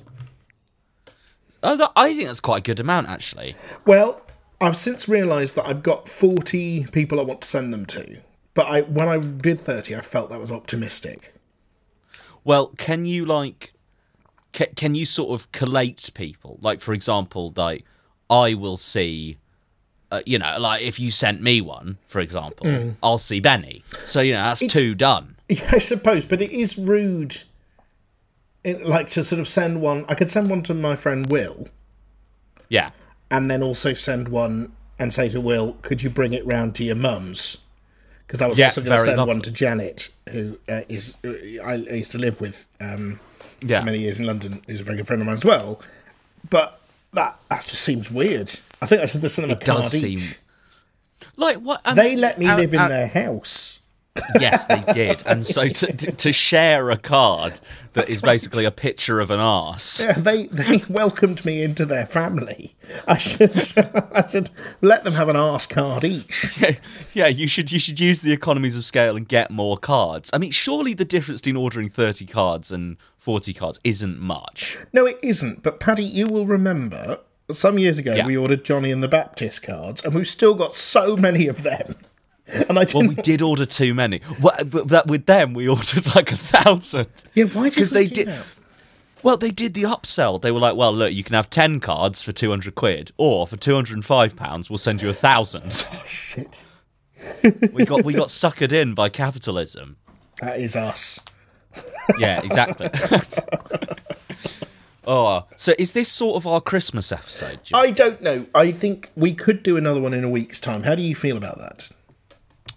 Oh, 1.65 1.77
that, 1.77 1.91
I 1.95 2.13
think 2.13 2.27
that's 2.27 2.41
quite 2.41 2.57
a 2.57 2.61
good 2.61 2.79
amount, 2.81 3.07
actually. 3.07 3.55
Well, 3.85 4.21
I've 4.63 4.75
since 4.77 5.09
realised 5.09 5.55
that 5.55 5.67
I've 5.67 5.83
got 5.83 6.07
40 6.07 6.85
people 6.91 7.19
I 7.19 7.23
want 7.23 7.41
to 7.41 7.47
send 7.47 7.73
them 7.73 7.85
to. 7.87 8.21
But 8.53 8.67
I, 8.67 8.81
when 8.81 9.09
I 9.09 9.17
did 9.19 9.59
30, 9.59 9.95
I 9.95 9.99
felt 10.01 10.29
that 10.29 10.39
was 10.39 10.51
optimistic. 10.51 11.33
Well, 12.43 12.67
can 12.77 13.05
you 13.05 13.25
like, 13.25 13.71
can, 14.51 14.67
can 14.75 14.95
you 14.95 15.05
sort 15.05 15.39
of 15.39 15.51
collate 15.51 16.11
people? 16.13 16.59
Like, 16.61 16.79
for 16.81 16.93
example, 16.93 17.53
like 17.55 17.83
I 18.29 18.53
will 18.53 18.77
see, 18.77 19.37
uh, 20.11 20.21
you 20.25 20.39
know, 20.39 20.57
like 20.59 20.81
if 20.81 20.99
you 20.99 21.11
sent 21.11 21.41
me 21.41 21.59
one, 21.61 21.97
for 22.07 22.19
example, 22.21 22.65
Mm. 22.67 22.95
I'll 23.03 23.17
see 23.17 23.39
Benny. 23.39 23.83
So 24.05 24.21
you 24.21 24.33
know, 24.33 24.43
that's 24.43 24.65
two 24.65 24.95
done. 24.95 25.35
Yeah, 25.49 25.69
I 25.73 25.77
suppose, 25.79 26.25
but 26.25 26.41
it 26.41 26.51
is 26.51 26.77
rude. 26.77 27.35
It, 28.63 28.85
like 28.85 29.09
to 29.09 29.23
sort 29.23 29.39
of 29.41 29.47
send 29.47 29.81
one. 29.81 30.05
I 30.07 30.15
could 30.15 30.29
send 30.29 30.49
one 30.49 30.63
to 30.63 30.73
my 30.73 30.95
friend 30.95 31.29
Will, 31.29 31.67
Yeah, 32.69 32.91
and 33.33 33.49
then 33.51 33.61
also 33.63 33.93
send 33.93 34.29
one 34.29 34.71
and 34.99 35.11
say 35.11 35.27
to 35.29 35.41
Will, 35.41 35.73
"Could 35.81 36.03
you 36.03 36.09
bring 36.09 36.33
it 36.33 36.45
round 36.45 36.75
to 36.75 36.83
your 36.83 36.95
mum's?" 36.95 37.57
Because 38.27 38.41
I 38.41 38.47
was 38.47 38.57
Yeah, 38.57 38.67
also 38.67 38.81
going 38.81 38.97
to 38.97 39.03
send 39.03 39.17
lovely. 39.17 39.33
one 39.33 39.41
to 39.41 39.51
Janet, 39.51 40.09
who 40.29 40.59
uh, 40.69 40.81
is 40.87 41.15
uh, 41.25 41.29
I, 41.65 41.75
used 41.75 42.11
to 42.13 42.17
live 42.17 42.39
with 42.39 42.65
um, 42.79 43.19
yeah. 43.61 43.79
for 43.81 43.85
many 43.87 43.99
years 43.99 44.19
in 44.19 44.25
London, 44.25 44.61
who's 44.67 44.79
a 44.79 44.83
very 44.83 44.97
good 44.97 45.07
friend 45.07 45.21
of 45.21 45.25
mine 45.27 45.37
as 45.37 45.45
well. 45.45 45.81
But 46.49 46.79
that 47.13 47.37
that 47.49 47.63
just 47.63 47.81
seems 47.81 48.09
weird. 48.09 48.59
I 48.81 48.85
think 48.85 49.01
I 49.01 49.05
should 49.07 49.21
just 49.21 49.35
send 49.35 49.43
them 49.49 49.57
a 49.57 49.59
It 49.59 49.65
card 49.65 49.81
does 49.83 49.91
seem- 49.99 50.17
each. 50.19 50.39
Like 51.35 51.57
what? 51.57 51.81
I 51.85 51.93
They 51.95 52.15
let 52.15 52.37
me 52.39 52.45
out- 52.47 52.59
live 52.59 52.73
in 52.73 52.79
out- 52.79 52.89
their 52.89 53.07
house. 53.07 53.79
Yes, 54.39 54.67
they 54.67 54.81
did. 54.93 55.23
And 55.25 55.45
so 55.45 55.67
to, 55.67 56.11
to 56.11 56.31
share 56.33 56.91
a 56.91 56.97
card 56.97 57.59
that 57.93 58.09
is 58.09 58.21
basically 58.21 58.65
a 58.65 58.71
picture 58.71 59.19
of 59.19 59.31
an 59.31 59.39
arse. 59.39 60.03
Yeah, 60.03 60.13
they 60.13 60.47
they 60.47 60.83
welcomed 60.89 61.43
me 61.45 61.63
into 61.63 61.85
their 61.85 62.05
family. 62.05 62.75
I 63.07 63.17
should 63.17 63.51
I 63.77 64.27
should 64.29 64.49
let 64.81 65.03
them 65.03 65.13
have 65.13 65.29
an 65.29 65.35
arse 65.35 65.65
card 65.65 66.03
each. 66.03 66.57
Yeah, 66.59 66.75
yeah, 67.13 67.27
you 67.27 67.47
should 67.47 67.71
you 67.71 67.79
should 67.79 67.99
use 67.99 68.21
the 68.21 68.31
economies 68.33 68.77
of 68.77 68.85
scale 68.85 69.15
and 69.17 69.27
get 69.27 69.49
more 69.51 69.77
cards. 69.77 70.29
I 70.33 70.37
mean, 70.37 70.51
surely 70.51 70.93
the 70.93 71.05
difference 71.05 71.41
between 71.41 71.57
ordering 71.57 71.89
thirty 71.89 72.25
cards 72.25 72.71
and 72.71 72.97
forty 73.17 73.53
cards 73.53 73.79
isn't 73.83 74.19
much. 74.19 74.77
No, 74.93 75.05
it 75.07 75.17
isn't. 75.23 75.63
But 75.63 75.79
Paddy, 75.79 76.03
you 76.03 76.27
will 76.27 76.45
remember 76.45 77.19
some 77.51 77.77
years 77.77 77.97
ago 77.97 78.13
Yeah. 78.15 78.25
we 78.25 78.37
ordered 78.37 78.63
Jonny 78.63 78.91
and 78.91 79.03
the 79.03 79.07
Baptist 79.07 79.63
cards, 79.63 80.03
and 80.03 80.13
we've 80.13 80.27
still 80.27 80.53
got 80.55 80.73
so 80.75 81.15
many 81.17 81.47
of 81.47 81.63
them. 81.63 81.95
And 82.69 82.77
I 82.77 82.85
Well, 82.93 83.07
we 83.07 83.15
did 83.15 83.41
order 83.41 83.65
too 83.65 83.93
many. 83.93 84.19
Well, 84.41 84.57
but 84.65 84.89
that 84.89 85.07
with 85.07 85.25
them, 85.27 85.53
we 85.53 85.67
ordered 85.69 86.13
like 86.15 86.31
a 86.31 86.37
thousand. 86.37 87.07
yeah, 87.33 87.45
why 87.45 87.69
did 87.69 87.77
'cause 87.77 87.91
they, 87.91 88.05
did- 88.07 88.27
that? 88.27 88.45
Well, 89.23 89.37
they 89.37 89.51
did 89.51 89.73
the 89.73 89.83
upsell. 89.83 90.41
They 90.41 90.51
were 90.51 90.59
like, 90.59 90.75
"Well, 90.75 90.93
look, 90.93 91.13
you 91.13 91.23
can 91.23 91.33
have 91.35 91.49
ten 91.49 91.79
cards 91.79 92.21
for 92.21 92.33
two 92.33 92.49
hundred 92.49 92.75
quid, 92.75 93.11
or 93.15 93.47
for 93.47 93.55
two 93.55 93.73
hundred 93.73 93.93
and 93.93 94.03
five 94.05 94.35
pounds, 94.35 94.69
we'll 94.69 94.77
send 94.77 95.01
you 95.01 95.09
a 95.09 95.13
thousand. 95.13 95.85
Oh, 95.93 96.03
shit, 96.05 97.73
we 97.73 97.85
got 97.85 98.03
we 98.03 98.11
got 98.13 98.27
suckered 98.27 98.73
in 98.73 98.93
by 98.93 99.07
capitalism. 99.07 99.95
that 100.41 100.59
is 100.59 100.75
us. 100.75 101.21
Yeah, 102.19 102.41
exactly. 102.43 102.89
oh, 105.07 105.25
uh, 105.27 105.43
so 105.55 105.73
is 105.79 105.93
this 105.93 106.09
sort 106.11 106.35
of 106.35 106.45
our 106.47 106.59
Christmas 106.59 107.11
episode? 107.13 107.63
Jim? 107.63 107.79
I 107.79 107.91
don't 107.91 108.21
know. 108.21 108.45
I 108.53 108.71
think 108.71 109.09
we 109.15 109.33
could 109.33 109.63
do 109.63 109.77
another 109.77 110.01
one 110.01 110.13
in 110.13 110.23
a 110.25 110.29
week's 110.29 110.59
time. 110.59 110.83
How 110.83 110.95
do 110.95 111.01
you 111.01 111.15
feel 111.15 111.37
about 111.37 111.57
that? 111.59 111.89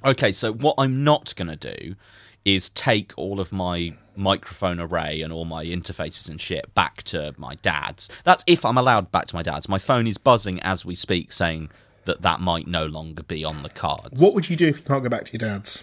Okay, 0.05 0.33
so 0.33 0.53
what 0.53 0.75
I'm 0.79 1.05
not 1.05 1.35
going 1.37 1.57
to 1.57 1.75
do 1.75 1.97
is 2.45 2.71
take 2.71 3.13
all 3.17 3.41
of 3.41 3.53
my 3.53 3.95
microphone 4.15 4.81
array 4.81 5.21
and 5.21 5.33
all 5.33 5.45
my 5.45 5.65
interfaces 5.65 6.31
and 6.31 6.41
shit 6.41 6.73
back 6.75 7.03
to 7.03 7.35
my 7.37 7.57
dad's. 7.57 8.09
That's 8.25 8.45
if 8.47 8.65
I'm 8.65 8.79
allowed 8.79 9.11
back 9.11 9.27
to 9.27 9.35
my 9.35 9.43
dad's. 9.43 9.69
My 9.69 9.79
phone 9.79 10.07
is 10.07 10.17
buzzing 10.17 10.61
as 10.61 10.85
we 10.85 10.95
speak 10.95 11.33
saying 11.33 11.71
that 12.05 12.23
that 12.23 12.41
might 12.41 12.69
no 12.69 12.87
longer 12.87 13.23
be 13.23 13.45
on 13.45 13.63
the 13.63 13.69
cards. 13.69 14.23
What 14.23 14.33
would 14.35 14.49
you 14.49 14.57
do 14.57 14.69
if 14.69 14.79
you 14.79 14.85
can't 14.85 15.03
go 15.03 15.09
back 15.09 15.25
to 15.25 15.33
your 15.33 15.51
dad's? 15.51 15.83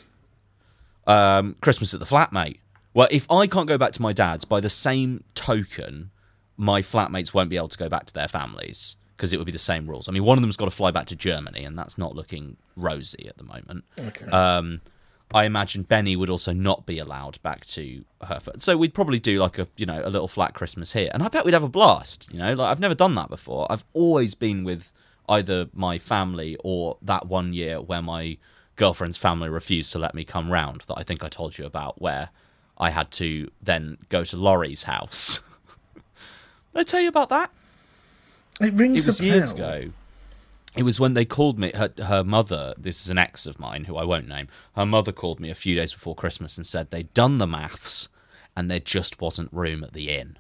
Um, 1.06 1.58
Christmas 1.60 1.94
at 1.94 2.00
the 2.00 2.06
flat, 2.06 2.32
mate. 2.32 2.62
Well, 2.94 3.10
if 3.12 3.30
I 3.30 3.46
can't 3.48 3.68
go 3.68 3.78
back 3.78 3.92
to 3.94 4.02
my 4.02 4.14
dad's, 4.14 4.46
by 4.46 4.62
the 4.62 4.70
same 4.70 5.26
token, 5.36 6.12
my 6.56 6.82
flatmates 6.82 7.34
won't 7.34 7.50
be 7.50 7.58
able 7.58 7.68
to 7.68 7.78
go 7.78 7.90
back 7.90 8.06
to 8.06 8.14
their 8.14 8.28
families 8.28 8.96
because 9.16 9.34
it 9.34 9.38
would 9.38 9.46
be 9.46 9.52
the 9.52 9.58
same 9.58 9.88
rules. 9.88 10.10
I 10.10 10.12
mean, 10.12 10.24
one 10.24 10.38
of 10.38 10.42
them's 10.42 10.58
got 10.58 10.66
to 10.66 10.72
fly 10.72 10.92
back 10.92 11.08
to 11.08 11.16
Germany, 11.16 11.64
and 11.64 11.78
that's 11.78 11.98
not 11.98 12.16
looking 12.16 12.58
rosy 12.76 13.28
at 13.28 13.38
the 13.38 13.44
moment. 13.44 13.86
Okay. 14.00 14.26
Um, 14.28 14.82
I 15.34 15.46
imagine 15.46 15.84
Benny 15.84 16.16
would 16.16 16.30
also 16.30 16.54
not 16.54 16.86
be 16.86 17.00
allowed 17.00 17.42
back 17.42 17.66
to 17.68 18.06
her. 18.22 18.40
So 18.58 18.78
we'd 18.78 18.94
probably 18.94 19.20
do 19.20 19.40
like 19.40 19.58
a 19.58 19.68
you 19.78 19.86
know 19.86 20.02
a 20.04 20.10
little 20.10 20.28
flat 20.28 20.54
Christmas 20.54 20.94
here, 20.94 21.10
and 21.14 21.24
I 21.24 21.28
bet 21.28 21.46
we'd 21.46 21.54
have 21.54 21.64
a 21.64 21.70
blast. 21.70 22.30
You 22.32 22.40
know, 22.40 22.54
like 22.54 22.70
I've 22.70 22.80
never 22.80 22.96
done 22.96 23.16
that 23.16 23.30
before. 23.30 23.66
I've 23.72 23.84
always 23.94 24.36
been 24.36 24.64
with 24.64 24.92
either 25.28 25.70
my 25.74 25.98
family 25.98 26.58
or 26.64 26.98
that 27.02 27.28
one 27.28 27.54
year 27.54 27.82
where 27.82 28.02
my 28.02 28.38
girlfriend's 28.76 29.18
family 29.18 29.50
refused 29.50 29.92
to 29.94 30.00
let 30.00 30.14
me 30.14 30.24
come 30.24 30.52
round. 30.52 30.82
That 30.88 30.96
I 30.98 31.04
think 31.04 31.24
I 31.24 31.30
told 31.30 31.58
you 31.58 31.66
about, 31.66 32.00
where 32.00 32.30
I 32.78 32.92
had 32.92 33.10
to 33.12 33.50
then 33.62 33.98
go 34.10 34.24
to 34.26 34.38
Laurie's 34.38 34.84
house. 34.84 35.40
Did 36.74 36.80
I 36.80 36.84
tell 36.84 37.02
you 37.02 37.10
about 37.10 37.30
that? 37.30 37.52
It 38.62 38.74
rings 38.74 39.04
It 39.04 39.08
was 39.08 39.20
a 39.20 39.26
years 39.26 39.52
bell. 39.54 39.70
ago. 39.74 39.92
It 40.76 40.84
was 40.84 41.00
when 41.00 41.14
they 41.14 41.26
called 41.26 41.60
me. 41.60 41.72
Her, 41.76 41.92
her 42.04 42.24
mother, 42.24 42.74
this 42.80 43.02
is 43.02 43.10
an 43.10 43.18
ex 43.20 43.46
of 43.46 43.60
mine 43.60 43.86
who 43.86 43.96
I 43.96 44.04
won't 44.04 44.28
name. 44.28 44.48
Her 44.76 44.86
mother 44.86 45.12
called 45.12 45.40
me 45.40 45.50
a 45.52 45.56
few 45.56 45.76
days 45.76 45.94
before 45.94 46.16
Christmas 46.16 46.58
and 46.58 46.66
said 46.66 46.90
they'd 46.90 47.14
done 47.14 47.38
the 47.38 47.46
maths 47.48 48.10
and 48.56 48.70
there 48.72 48.80
just 48.80 49.22
wasn't 49.22 49.54
room 49.54 49.84
at 49.84 49.94
the 49.94 50.10
inn. 50.10 50.38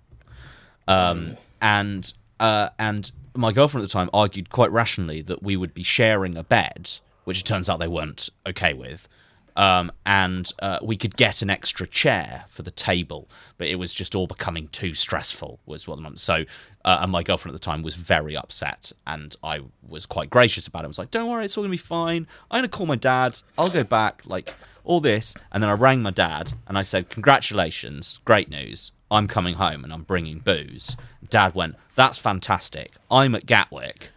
Um, 0.88 1.38
and 1.62 2.12
uh, 2.39 2.70
and 2.79 3.12
my 3.36 3.51
girlfriend 3.51 3.84
at 3.84 3.89
the 3.89 3.93
time 3.93 4.10
argued 4.13 4.50
quite 4.50 4.72
rationally 4.72 5.22
that 5.22 5.43
we 5.43 5.55
would 5.55 5.74
be 5.74 5.84
sharing 5.84 6.36
a 6.36 6.43
bed, 6.43 6.91
which 7.24 7.39
it 7.41 7.46
turns 7.46 7.70
out 7.70 7.79
they 7.79 7.88
weren't 7.88 8.29
okay 8.48 8.74
with. 8.74 9.08
Um, 9.55 9.91
and 10.05 10.51
uh, 10.60 10.79
we 10.81 10.98
could 10.98 11.15
get 11.15 11.41
an 11.41 11.50
extra 11.50 11.86
chair 11.86 12.45
for 12.50 12.63
the 12.63 12.72
table, 12.72 13.29
but 13.57 13.67
it 13.67 13.75
was 13.75 13.93
just 13.93 14.15
all 14.15 14.27
becoming 14.27 14.67
too 14.69 14.93
stressful. 14.93 15.60
Was 15.65 15.88
what 15.88 15.95
the 15.98 16.01
mum. 16.01 16.17
So, 16.17 16.45
uh, 16.83 17.00
and 17.01 17.12
my 17.12 17.24
girlfriend 17.24 17.55
at 17.55 17.62
the 17.62 17.65
time 17.65 17.83
was 17.83 17.95
very 17.95 18.36
upset, 18.36 18.91
and 19.05 19.36
I 19.43 19.62
was 19.88 20.05
quite 20.05 20.29
gracious 20.29 20.67
about 20.67 20.83
it. 20.83 20.86
I 20.86 20.88
was 20.88 20.98
like, 20.98 21.12
"Don't 21.12 21.29
worry, 21.29 21.45
it's 21.45 21.57
all 21.57 21.63
gonna 21.63 21.72
be 21.72 21.77
fine. 21.77 22.27
I'm 22.50 22.60
gonna 22.60 22.67
call 22.67 22.88
my 22.88 22.95
dad. 22.95 23.38
I'll 23.57 23.69
go 23.69 23.83
back. 23.83 24.24
Like 24.25 24.55
all 24.83 25.00
this." 25.00 25.36
And 25.51 25.62
then 25.62 25.69
I 25.69 25.74
rang 25.74 26.01
my 26.01 26.12
dad 26.12 26.53
and 26.67 26.77
I 26.77 26.81
said, 26.81 27.10
"Congratulations, 27.10 28.19
great 28.25 28.50
news. 28.50 28.91
I'm 29.12 29.27
coming 29.27 29.55
home 29.55 29.83
and 29.83 29.93
I'm 29.93 30.03
bringing 30.03 30.39
booze." 30.39 30.98
Dad 31.29 31.53
went, 31.53 31.75
"That's 31.95 32.17
fantastic. 32.17 32.93
I'm 33.12 33.36
at 33.36 33.45
Gatwick." 33.45 34.10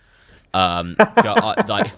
Um, 0.56 0.96
like, 1.68 1.92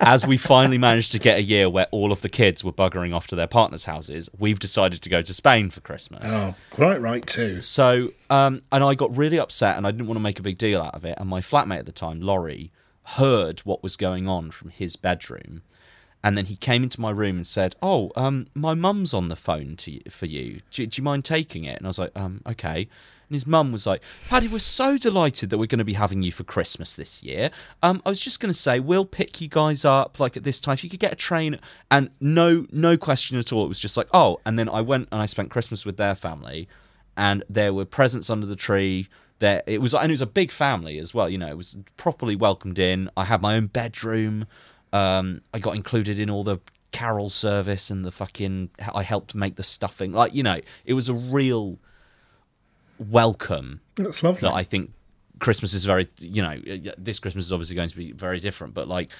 as 0.00 0.26
we 0.26 0.36
finally 0.36 0.76
managed 0.76 1.12
to 1.12 1.18
get 1.18 1.38
a 1.38 1.42
year 1.42 1.70
where 1.70 1.86
all 1.90 2.12
of 2.12 2.20
the 2.20 2.28
kids 2.28 2.62
were 2.62 2.72
buggering 2.72 3.14
off 3.14 3.26
to 3.28 3.36
their 3.36 3.46
partners' 3.46 3.84
houses, 3.84 4.28
we've 4.38 4.58
decided 4.58 5.00
to 5.00 5.08
go 5.08 5.22
to 5.22 5.32
Spain 5.32 5.70
for 5.70 5.80
Christmas. 5.80 6.22
Oh, 6.26 6.54
quite 6.70 7.00
right 7.00 7.26
too. 7.26 7.62
So, 7.62 8.10
um, 8.28 8.62
and 8.70 8.84
I 8.84 8.94
got 8.94 9.16
really 9.16 9.38
upset 9.38 9.78
and 9.78 9.86
I 9.86 9.92
didn't 9.92 10.08
want 10.08 10.16
to 10.16 10.22
make 10.22 10.38
a 10.38 10.42
big 10.42 10.58
deal 10.58 10.82
out 10.82 10.94
of 10.94 11.06
it. 11.06 11.16
And 11.18 11.28
my 11.28 11.40
flatmate 11.40 11.78
at 11.78 11.86
the 11.86 11.92
time, 11.92 12.20
Laurie, 12.20 12.70
heard 13.04 13.60
what 13.60 13.82
was 13.82 13.96
going 13.96 14.28
on 14.28 14.50
from 14.50 14.68
his 14.68 14.96
bedroom. 14.96 15.62
And 16.24 16.36
then 16.36 16.46
he 16.46 16.56
came 16.56 16.82
into 16.82 17.00
my 17.00 17.10
room 17.10 17.36
and 17.36 17.46
said, 17.46 17.76
"Oh, 17.80 18.10
um, 18.16 18.48
my 18.54 18.74
mum's 18.74 19.14
on 19.14 19.28
the 19.28 19.36
phone 19.36 19.76
to 19.76 20.00
for 20.10 20.26
you. 20.26 20.60
Do, 20.70 20.86
do 20.86 21.00
you 21.00 21.04
mind 21.04 21.24
taking 21.24 21.64
it?" 21.64 21.76
And 21.78 21.86
I 21.86 21.88
was 21.88 21.98
like, 21.98 22.10
"Um, 22.16 22.42
okay." 22.46 22.88
And 23.28 23.34
his 23.34 23.46
mum 23.46 23.72
was 23.72 23.86
like, 23.86 24.02
"Paddy, 24.28 24.48
we're 24.48 24.58
so 24.60 24.98
delighted 24.98 25.50
that 25.50 25.58
we're 25.58 25.66
going 25.66 25.78
to 25.78 25.84
be 25.84 25.94
having 25.94 26.22
you 26.22 26.32
for 26.32 26.44
Christmas 26.44 26.94
this 26.94 27.22
year. 27.22 27.50
Um, 27.82 28.00
I 28.06 28.08
was 28.08 28.20
just 28.20 28.40
going 28.40 28.52
to 28.52 28.58
say 28.58 28.80
we'll 28.80 29.04
pick 29.04 29.40
you 29.40 29.48
guys 29.48 29.84
up 29.84 30.18
like 30.18 30.36
at 30.36 30.44
this 30.44 30.60
time. 30.60 30.74
If 30.74 30.84
you 30.84 30.90
could 30.90 31.00
get 31.00 31.12
a 31.12 31.16
train, 31.16 31.58
and 31.90 32.10
no, 32.20 32.66
no 32.72 32.96
question 32.96 33.38
at 33.38 33.52
all. 33.52 33.64
It 33.64 33.68
was 33.68 33.80
just 33.80 33.96
like, 33.96 34.08
oh. 34.12 34.40
And 34.44 34.58
then 34.58 34.68
I 34.68 34.80
went 34.80 35.08
and 35.12 35.20
I 35.20 35.26
spent 35.26 35.50
Christmas 35.50 35.84
with 35.84 35.96
their 35.96 36.14
family, 36.14 36.68
and 37.16 37.44
there 37.48 37.72
were 37.72 37.84
presents 37.84 38.30
under 38.30 38.46
the 38.46 38.56
tree. 38.56 39.08
There, 39.38 39.62
it 39.66 39.82
was, 39.82 39.92
and 39.92 40.06
it 40.06 40.12
was 40.12 40.22
a 40.22 40.26
big 40.26 40.50
family 40.50 40.98
as 40.98 41.12
well. 41.12 41.28
You 41.28 41.38
know, 41.38 41.48
it 41.48 41.56
was 41.56 41.76
properly 41.96 42.36
welcomed 42.36 42.78
in. 42.78 43.10
I 43.16 43.24
had 43.24 43.42
my 43.42 43.56
own 43.56 43.66
bedroom. 43.66 44.46
Um, 44.96 45.40
I 45.52 45.58
got 45.58 45.74
included 45.74 46.18
in 46.18 46.30
all 46.30 46.44
the 46.44 46.58
carol 46.92 47.30
service 47.30 47.90
and 47.90 48.04
the 48.04 48.10
fucking. 48.10 48.70
I 48.94 49.02
helped 49.02 49.34
make 49.34 49.56
the 49.56 49.62
stuffing. 49.62 50.12
Like 50.12 50.34
you 50.34 50.42
know, 50.42 50.60
it 50.84 50.94
was 50.94 51.08
a 51.08 51.14
real 51.14 51.78
welcome 52.98 53.80
That's 53.96 54.22
lovely. 54.22 54.48
that 54.48 54.54
I 54.54 54.64
think 54.64 54.92
Christmas 55.38 55.74
is 55.74 55.84
very, 55.84 56.08
you 56.20 56.42
know, 56.42 56.58
this 56.96 57.18
Christmas 57.18 57.44
is 57.44 57.52
obviously 57.52 57.76
going 57.76 57.90
to 57.90 57.96
be 57.96 58.12
very 58.12 58.40
different, 58.40 58.74
but 58.74 58.88
like 58.88 59.10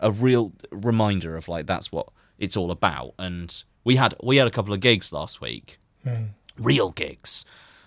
a 0.00 0.10
real 0.10 0.52
reminder 0.70 1.36
of 1.36 1.48
like 1.48 1.66
that's 1.66 1.92
what 1.92 2.08
it's 2.38 2.56
all 2.56 2.70
about. 2.70 3.14
And 3.18 3.62
we 3.84 3.96
had 3.96 4.14
we 4.22 4.36
had 4.36 4.46
a 4.46 4.50
couple 4.50 4.72
of 4.72 4.80
gigs 4.80 5.12
last 5.12 5.40
week, 5.40 5.78
real 6.58 6.90
gigs, 6.90 7.44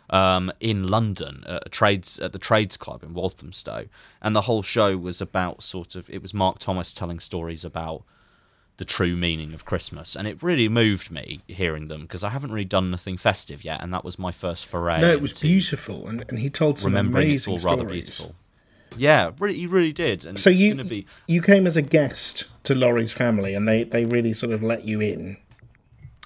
um, 0.09 0.51
in 0.59 0.87
London 0.87 1.43
at 1.47 1.67
a 1.67 1.69
trades 1.69 2.19
at 2.19 2.33
the 2.33 2.39
Trades 2.39 2.77
Club 2.77 3.03
in 3.03 3.13
Walthamstow, 3.13 3.85
and 4.21 4.35
the 4.35 4.41
whole 4.41 4.61
show 4.61 4.97
was 4.97 5.21
about 5.21 5.63
sort 5.63 5.95
of 5.95 6.09
it 6.09 6.21
was 6.21 6.33
Mark 6.33 6.59
Thomas 6.59 6.93
telling 6.93 7.19
stories 7.19 7.63
about 7.63 8.03
the 8.77 8.85
true 8.85 9.15
meaning 9.15 9.53
of 9.53 9.65
Christmas, 9.65 10.15
and 10.15 10.27
it 10.27 10.41
really 10.41 10.69
moved 10.69 11.11
me 11.11 11.41
hearing 11.47 11.89
them 11.89 12.01
because 12.01 12.23
I 12.23 12.29
haven't 12.29 12.51
really 12.51 12.65
done 12.65 12.89
nothing 12.89 13.17
festive 13.17 13.63
yet, 13.63 13.83
and 13.83 13.93
that 13.93 14.05
was 14.05 14.17
my 14.17 14.31
first 14.31 14.65
foray. 14.65 15.01
No, 15.01 15.09
it 15.09 15.21
was 15.21 15.33
beautiful, 15.33 16.07
and, 16.07 16.23
and 16.29 16.39
he 16.39 16.49
told 16.49 16.79
some 16.79 16.95
amazing 16.95 17.57
rather 17.57 17.79
stories. 17.79 18.05
beautiful. 18.05 18.35
Yeah, 18.97 19.31
really, 19.37 19.55
he 19.55 19.67
really 19.67 19.93
did, 19.93 20.25
and 20.25 20.39
So 20.39 20.49
it's 20.49 20.59
you 20.59 20.73
going 20.73 20.85
to 20.85 20.89
be 20.89 21.05
you 21.27 21.41
came 21.41 21.67
as 21.67 21.77
a 21.77 21.81
guest 21.81 22.45
to 22.63 22.73
Laurie's 22.73 23.13
family, 23.13 23.53
and 23.53 23.67
they, 23.67 23.83
they 23.83 24.05
really 24.05 24.33
sort 24.33 24.53
of 24.53 24.63
let 24.63 24.85
you 24.85 25.01
in. 25.01 25.37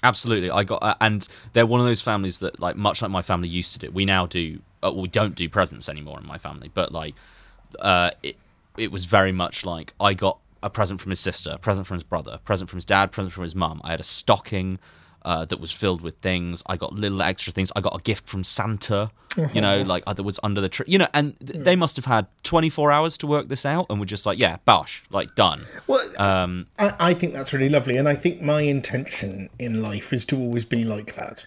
Absolutely, 0.04 0.50
I 0.50 0.64
got, 0.64 0.82
uh, 0.82 0.94
and 1.00 1.26
they're 1.54 1.64
one 1.66 1.80
of 1.80 1.86
those 1.86 2.02
families 2.02 2.38
that, 2.40 2.60
like, 2.60 2.76
much 2.76 3.00
like 3.00 3.10
my 3.10 3.22
family 3.22 3.48
used 3.48 3.72
to 3.72 3.78
do. 3.78 3.90
We 3.90 4.04
now 4.04 4.26
do, 4.26 4.60
uh, 4.84 4.92
we 4.92 5.08
don't 5.08 5.34
do 5.34 5.48
presents 5.48 5.88
anymore 5.88 6.20
in 6.20 6.26
my 6.26 6.36
family, 6.36 6.70
but 6.74 6.92
like, 6.92 7.14
uh, 7.80 8.10
it 8.22 8.36
it 8.76 8.92
was 8.92 9.06
very 9.06 9.32
much 9.32 9.64
like 9.64 9.94
I 10.00 10.12
got 10.14 10.38
a 10.62 10.68
present 10.68 11.00
from 11.00 11.10
his 11.10 11.20
sister, 11.20 11.52
a 11.52 11.58
present 11.58 11.86
from 11.86 11.94
his 11.94 12.02
brother, 12.04 12.32
a 12.34 12.38
present 12.38 12.68
from 12.68 12.76
his 12.76 12.84
dad, 12.84 13.04
a 13.04 13.08
present 13.08 13.32
from 13.32 13.44
his 13.44 13.54
mum. 13.54 13.80
I 13.82 13.92
had 13.92 14.00
a 14.00 14.04
stocking 14.04 14.78
uh, 15.24 15.44
that 15.46 15.60
was 15.60 15.72
filled 15.72 16.00
with 16.02 16.16
things. 16.18 16.62
I 16.66 16.76
got 16.76 16.92
little 16.94 17.22
extra 17.22 17.52
things. 17.52 17.72
I 17.74 17.80
got 17.80 17.94
a 17.98 18.02
gift 18.02 18.28
from 18.28 18.44
Santa, 18.44 19.10
you 19.52 19.60
know, 19.60 19.82
like 19.82 20.02
uh, 20.06 20.12
that 20.12 20.22
was 20.22 20.38
under 20.42 20.60
the 20.60 20.68
tree, 20.68 20.86
you 20.88 20.98
know, 20.98 21.08
and 21.14 21.34
th- 21.44 21.64
they 21.64 21.74
must 21.76 21.96
have 21.96 22.04
had 22.04 22.26
24 22.44 22.92
hours 22.92 23.18
to 23.18 23.26
work 23.26 23.48
this 23.48 23.64
out, 23.66 23.86
and 23.90 23.98
we're 23.98 24.04
just 24.06 24.26
like, 24.26 24.40
yeah, 24.40 24.58
bosh, 24.64 25.02
like 25.10 25.34
done. 25.34 25.64
Well, 25.86 26.06
Um, 26.18 26.66
I, 26.78 26.94
I 27.10 27.14
think 27.14 27.32
that's 27.34 27.52
really 27.52 27.68
lovely, 27.68 27.96
and 27.96 28.08
I 28.08 28.14
think 28.14 28.40
my 28.42 28.60
intention 28.60 29.48
in 29.58 29.82
life 29.82 30.12
is 30.12 30.24
to 30.26 30.38
always 30.38 30.64
be 30.64 30.84
like 30.84 31.14
that. 31.14 31.46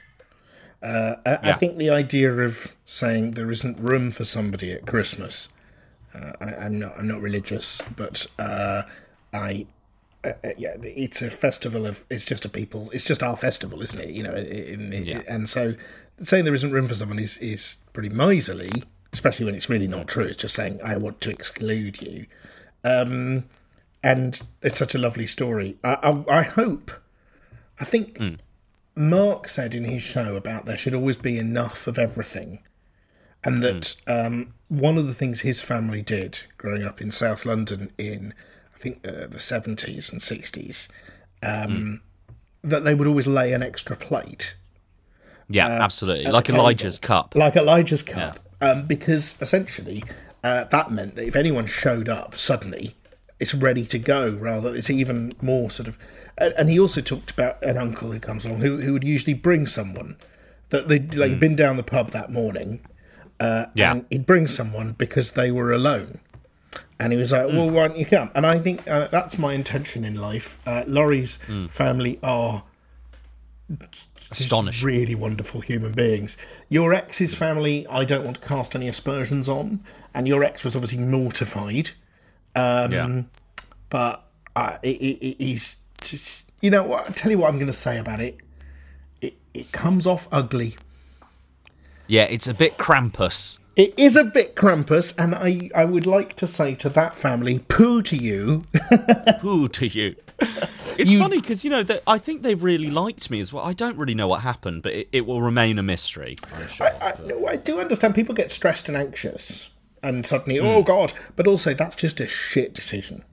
Uh, 0.81 1.15
I, 1.25 1.49
I 1.49 1.53
think 1.53 1.77
the 1.77 1.89
idea 1.89 2.31
of 2.31 2.75
saying 2.85 3.31
there 3.31 3.49
isn't 3.51 3.79
room 3.79 4.11
for 4.11 4.25
somebody 4.25 4.71
at 4.71 4.85
Christmas. 4.85 5.49
Uh, 6.13 6.33
I, 6.39 6.65
I'm 6.65 6.79
not. 6.79 6.93
I'm 6.97 7.07
not 7.07 7.21
religious, 7.21 7.81
but 7.95 8.25
uh, 8.37 8.83
I. 9.33 9.65
Uh, 10.23 10.29
uh, 10.43 10.49
yeah, 10.57 10.75
it's 10.81 11.21
a 11.21 11.29
festival 11.29 11.85
of. 11.85 12.05
It's 12.09 12.25
just 12.25 12.43
a 12.45 12.49
people. 12.49 12.89
It's 12.91 13.05
just 13.05 13.21
our 13.23 13.37
festival, 13.37 13.81
isn't 13.81 13.99
it? 13.99 14.09
You 14.09 14.23
know, 14.23 14.33
in, 14.35 14.91
in, 14.93 15.05
Yeah. 15.05 15.21
and 15.27 15.47
so 15.47 15.75
saying 16.19 16.45
there 16.45 16.55
isn't 16.55 16.71
room 16.71 16.87
for 16.87 16.95
someone 16.95 17.19
is 17.19 17.37
is 17.37 17.77
pretty 17.93 18.09
miserly, 18.09 18.71
especially 19.13 19.45
when 19.45 19.55
it's 19.55 19.69
really 19.69 19.87
not 19.87 20.07
true. 20.07 20.25
It's 20.25 20.37
just 20.37 20.55
saying 20.55 20.79
I 20.83 20.97
want 20.97 21.21
to 21.21 21.29
exclude 21.29 22.01
you 22.01 22.25
and 24.03 24.41
it's 24.61 24.79
such 24.79 24.95
a 24.95 24.99
lovely 24.99 25.25
story. 25.25 25.77
I, 25.83 25.97
I, 26.29 26.39
I 26.39 26.41
hope, 26.43 26.91
I 27.79 27.83
think 27.83 28.19
Mark 28.95 29.47
said 29.47 29.75
in 29.75 29.83
his 29.85 30.03
show 30.03 30.35
about 30.35 30.65
there 30.65 30.77
should 30.77 30.95
always 30.95 31.17
be 31.17 31.37
enough 31.37 31.87
of 31.87 31.97
everything, 31.97 32.59
and 33.43 33.63
that 33.63 33.95
um, 34.07 34.53
one 34.67 34.97
of 34.97 35.07
the 35.07 35.13
things 35.13 35.41
his 35.41 35.61
family 35.61 36.01
did 36.01 36.43
growing 36.57 36.83
up 36.83 37.01
in 37.01 37.11
South 37.11 37.45
London 37.45 37.91
in, 37.97 38.33
I 38.77 38.79
think, 38.79 39.07
uh, 39.07 39.27
the 39.27 39.39
70s 39.39 40.11
and 40.11 40.21
60s, 40.21 40.87
um, 41.43 42.01
that 42.63 42.83
they 42.83 42.93
would 42.95 43.07
always 43.07 43.27
lay 43.27 43.51
an 43.53 43.63
extra 43.63 43.95
plate 43.95 44.55
yeah, 45.49 45.67
absolutely, 45.67 46.29
like 46.31 46.45
the. 46.45 46.55
Elijah's 46.55 46.99
cup. 46.99 47.33
like 47.35 47.55
Elijah's 47.55 48.03
cup, 48.03 48.39
um, 48.61 48.85
because 48.85 49.35
essentially 49.41 50.03
uh, 50.43 50.65
that 50.65 50.91
meant 50.91 51.15
that 51.15 51.25
if 51.25 51.35
anyone 51.35 51.67
showed 51.67 52.09
up 52.09 52.35
suddenly, 52.35 52.95
it's 53.39 53.53
ready 53.53 53.85
to 53.85 53.97
go. 53.97 54.29
Rather, 54.29 54.75
it's 54.75 54.89
even 54.89 55.33
more 55.41 55.69
sort 55.69 55.87
of. 55.87 55.97
And, 56.37 56.53
and 56.57 56.69
he 56.69 56.77
also 56.79 56.99
talked 57.01 57.31
about 57.31 57.61
an 57.63 57.77
uncle 57.77 58.11
who 58.11 58.19
comes 58.19 58.45
along 58.45 58.59
who 58.59 58.81
who 58.81 58.91
would 58.93 59.05
usually 59.05 59.33
bring 59.33 59.67
someone 59.67 60.17
that 60.69 60.89
they'd 60.89 61.13
like 61.15 61.39
been 61.39 61.55
down 61.55 61.77
the 61.77 61.83
pub 61.83 62.09
that 62.09 62.29
morning, 62.29 62.81
uh, 63.39 63.67
Yeah. 63.73 63.91
and 63.91 64.05
he'd 64.09 64.25
bring 64.25 64.47
someone 64.47 64.93
because 64.97 65.31
they 65.31 65.49
were 65.49 65.71
alone. 65.71 66.19
And 66.99 67.13
he 67.13 67.19
was 67.19 67.31
like, 67.31 67.47
"Well, 67.47 67.69
why 67.69 67.87
don't 67.87 67.97
you 67.97 68.05
come?" 68.05 68.31
And 68.33 68.45
I 68.45 68.57
think 68.57 68.87
uh, 68.87 69.07
that's 69.11 69.37
my 69.37 69.53
intention 69.53 70.03
in 70.03 70.15
life. 70.15 70.57
Uh, 70.65 70.83
Laurie's 70.87 71.37
family 71.69 72.17
are 72.23 72.63
Astonishing. 74.31 74.85
really 74.85 75.15
wonderful 75.15 75.61
human 75.61 75.91
beings. 75.93 76.37
Your 76.69 76.93
ex's 76.93 77.35
family, 77.35 77.85
I 77.87 78.03
don't 78.03 78.25
want 78.25 78.41
to 78.41 78.47
cast 78.47 78.75
any 78.75 78.87
aspersions 78.87 79.47
on, 79.47 79.81
and 80.13 80.27
your 80.27 80.43
ex 80.43 80.63
was 80.63 80.75
obviously 80.75 80.97
mortified, 80.99 81.91
yeah. 82.55 83.21
but 83.89 84.23
uh, 84.55 84.77
it, 84.81 84.97
it, 85.01 85.25
it- 85.27 85.37
he's 85.41 85.77
just, 86.01 86.49
you 86.61 86.69
know 86.71 86.83
what? 86.83 87.05
I'll 87.07 87.13
tell 87.13 87.31
you 87.31 87.37
what 87.37 87.49
I'm 87.49 87.55
going 87.57 87.67
to 87.67 87.73
say 87.73 87.97
about 87.99 88.19
it. 88.19 88.37
It 89.21 89.35
it 89.53 89.71
comes 89.71 90.07
off 90.07 90.27
ugly. 90.31 90.75
Yeah, 92.07 92.23
it's 92.23 92.47
a 92.47 92.53
bit 92.53 92.77
Krampus. 92.77 93.59
It 93.77 93.93
is 93.95 94.15
a 94.15 94.23
bit 94.23 94.55
Krampus, 94.55 95.13
and 95.19 95.35
I, 95.35 95.69
I 95.75 95.85
would 95.85 96.07
like 96.07 96.33
to 96.37 96.47
say 96.47 96.73
to 96.75 96.89
that 96.89 97.15
family, 97.15 97.59
poo 97.59 98.01
to 98.01 98.17
you. 98.17 98.65
poo 99.39 99.67
to 99.67 99.85
you. 99.85 100.15
It's 100.97 101.13
funny 101.13 101.39
because 101.39 101.63
you 101.63 101.69
know 101.69 101.83
that 101.83 102.01
I 102.07 102.17
think 102.17 102.41
they 102.41 102.55
really 102.55 102.89
liked 102.89 103.29
me 103.29 103.39
as 103.39 103.53
well. 103.53 103.63
I 103.63 103.73
don't 103.73 103.95
really 103.95 104.15
know 104.15 104.27
what 104.27 104.41
happened, 104.41 104.81
but 104.81 104.93
it, 104.93 105.09
it 105.11 105.25
will 105.27 105.43
remain 105.43 105.77
a 105.77 105.83
mystery. 105.83 106.37
I'm 106.51 106.67
sure. 106.67 106.87
I, 106.87 107.13
no, 107.23 107.45
I 107.45 107.55
do 107.55 107.79
understand 107.79 108.15
people 108.15 108.33
get 108.33 108.51
stressed 108.51 108.87
and 108.87 108.97
anxious, 108.97 109.69
and 110.01 110.25
suddenly, 110.25 110.59
oh 110.59 110.81
God, 110.81 111.13
but 111.35 111.45
also 111.45 111.75
that's 111.75 111.95
just 111.95 112.19
a 112.19 112.27
shit 112.27 112.73
decision. 112.73 113.23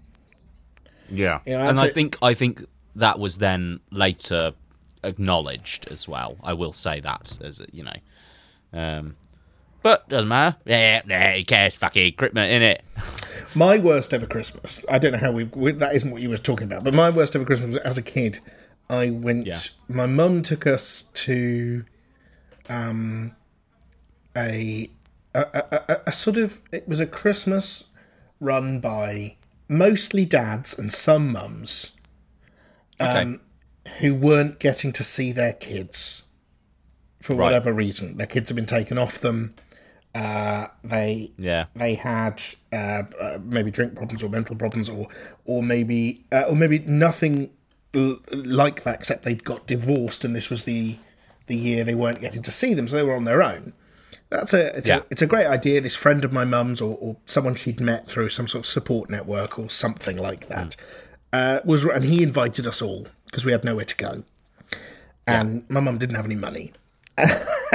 yeah, 1.09 1.41
You 1.47 1.55
know, 1.57 1.69
and 1.69 1.81
I 1.81 1.87
it. 1.87 1.95
think 1.95 2.19
I 2.21 2.35
think 2.35 2.63
that 2.95 3.19
was 3.19 3.39
then 3.39 3.81
later 3.91 4.53
acknowledged 5.03 5.91
as 5.91 6.07
well. 6.07 6.37
I 6.43 6.53
will 6.53 6.75
say 6.75 7.01
that 7.01 7.39
as 7.43 7.63
you 7.73 7.85
know, 7.85 7.97
um, 8.75 9.17
but 9.85 10.09
doesn't 10.09 10.27
matter. 10.29 10.57
Yeah, 10.65 11.03
yeah, 11.07 11.37
who 11.37 11.45
cares? 11.45 11.77
Fucking 11.77 12.15
Christmas, 12.15 12.51
innit? 12.51 12.79
My 13.55 13.79
worst 13.79 14.13
ever 14.13 14.27
Christmas. 14.27 14.85
I 14.91 14.99
don't 14.99 15.13
know 15.13 15.19
how 15.19 15.31
we, 15.31 15.45
we. 15.45 15.71
That 15.71 15.95
isn't 15.95 16.11
what 16.11 16.21
you 16.23 16.29
were 16.31 16.37
talking 16.39 16.67
about. 16.67 16.83
But 16.83 16.95
my 16.95 17.09
worst 17.11 17.37
ever 17.37 17.45
Christmas 17.45 17.77
as 17.77 17.97
a 17.97 18.03
kid. 18.03 18.41
I 18.91 19.11
went. 19.11 19.47
Yeah. 19.47 19.61
My 19.89 20.07
mum 20.07 20.43
took 20.43 20.67
us 20.67 21.05
to, 21.15 21.85
um, 22.69 23.37
a 24.37 24.91
a, 25.35 25.41
a, 25.41 25.81
a 25.89 25.97
a 26.09 26.13
sort 26.13 26.37
of. 26.37 26.61
It 26.73 26.89
was 26.89 26.99
a 27.01 27.07
Christmas 27.07 27.85
run 28.41 28.81
by 28.81 29.37
mostly 29.69 30.25
dads 30.27 30.77
and 30.79 30.91
some 30.93 31.33
mums 31.33 31.93
Okay. 33.01 33.39
who 34.01 34.15
weren't 34.15 34.59
getting 34.59 34.93
to 34.93 35.03
see 35.03 35.33
their 35.33 35.53
kids 35.55 36.25
for 37.23 37.35
Right. 37.35 37.45
whatever 37.47 37.73
reason. 37.73 38.17
Their 38.19 38.27
kids 38.27 38.51
have 38.51 38.57
been 38.57 38.67
taken 38.67 38.99
off 38.99 39.19
them. 39.19 39.55
Uh, 40.15 40.69
they 40.85 41.33
Yeah. 41.39 41.67
they 41.75 41.95
had 41.95 42.41
uh, 42.73 43.03
uh, 43.21 43.39
maybe 43.43 43.71
drink 43.71 43.97
problems 43.97 44.23
or 44.23 44.29
mental 44.29 44.55
problems 44.55 44.89
or 44.89 45.09
or 45.45 45.63
maybe 45.63 46.25
uh, 46.31 46.45
or 46.49 46.55
maybe 46.55 46.79
nothing 46.81 47.51
l- 47.95 48.19
like 48.33 48.85
that 48.85 48.95
except 48.95 49.25
they'd 49.25 49.43
got 49.45 49.67
divorced 49.67 50.25
and 50.25 50.37
this 50.37 50.49
was 50.51 50.63
the 50.65 50.97
the 51.47 51.57
year 51.57 51.83
they 51.85 51.95
weren't 51.97 52.21
getting 52.21 52.43
to 52.43 52.51
see 52.53 52.75
them 52.75 52.87
so 52.87 52.95
they 52.97 53.03
were 53.03 53.17
on 53.17 53.25
their 53.25 53.43
own. 53.43 53.73
That's 54.31 54.55
a 54.55 54.77
it's, 54.77 54.87
Yeah. 54.89 54.99
a 54.99 55.03
it's 55.11 55.23
a 55.23 55.27
great 55.27 55.47
idea. 55.47 55.81
This 55.81 55.97
friend 55.97 56.25
of 56.25 56.33
my 56.33 56.45
mum's 56.45 56.81
or, 56.81 56.97
or 57.01 57.17
someone 57.27 57.57
she'd 57.57 57.81
met 57.81 58.07
through 58.07 58.29
some 58.29 58.47
sort 58.47 58.65
of 58.65 58.67
support 58.67 59.11
network 59.11 59.59
or 59.59 59.69
something 59.69 60.17
like 60.17 60.47
that 60.47 60.77
uh, 61.33 61.59
was 61.65 61.85
and 61.85 62.05
he 62.05 62.23
invited 62.23 62.67
us 62.69 62.81
all 62.81 63.09
because 63.27 63.45
we 63.45 63.51
had 63.53 63.65
nowhere 63.65 63.85
to 63.85 63.97
go. 63.97 64.23
And 65.27 65.65
my 65.69 65.81
mum 65.81 65.99
didn't 65.99 66.15
have 66.17 66.25
any 66.27 66.35
money 66.37 66.73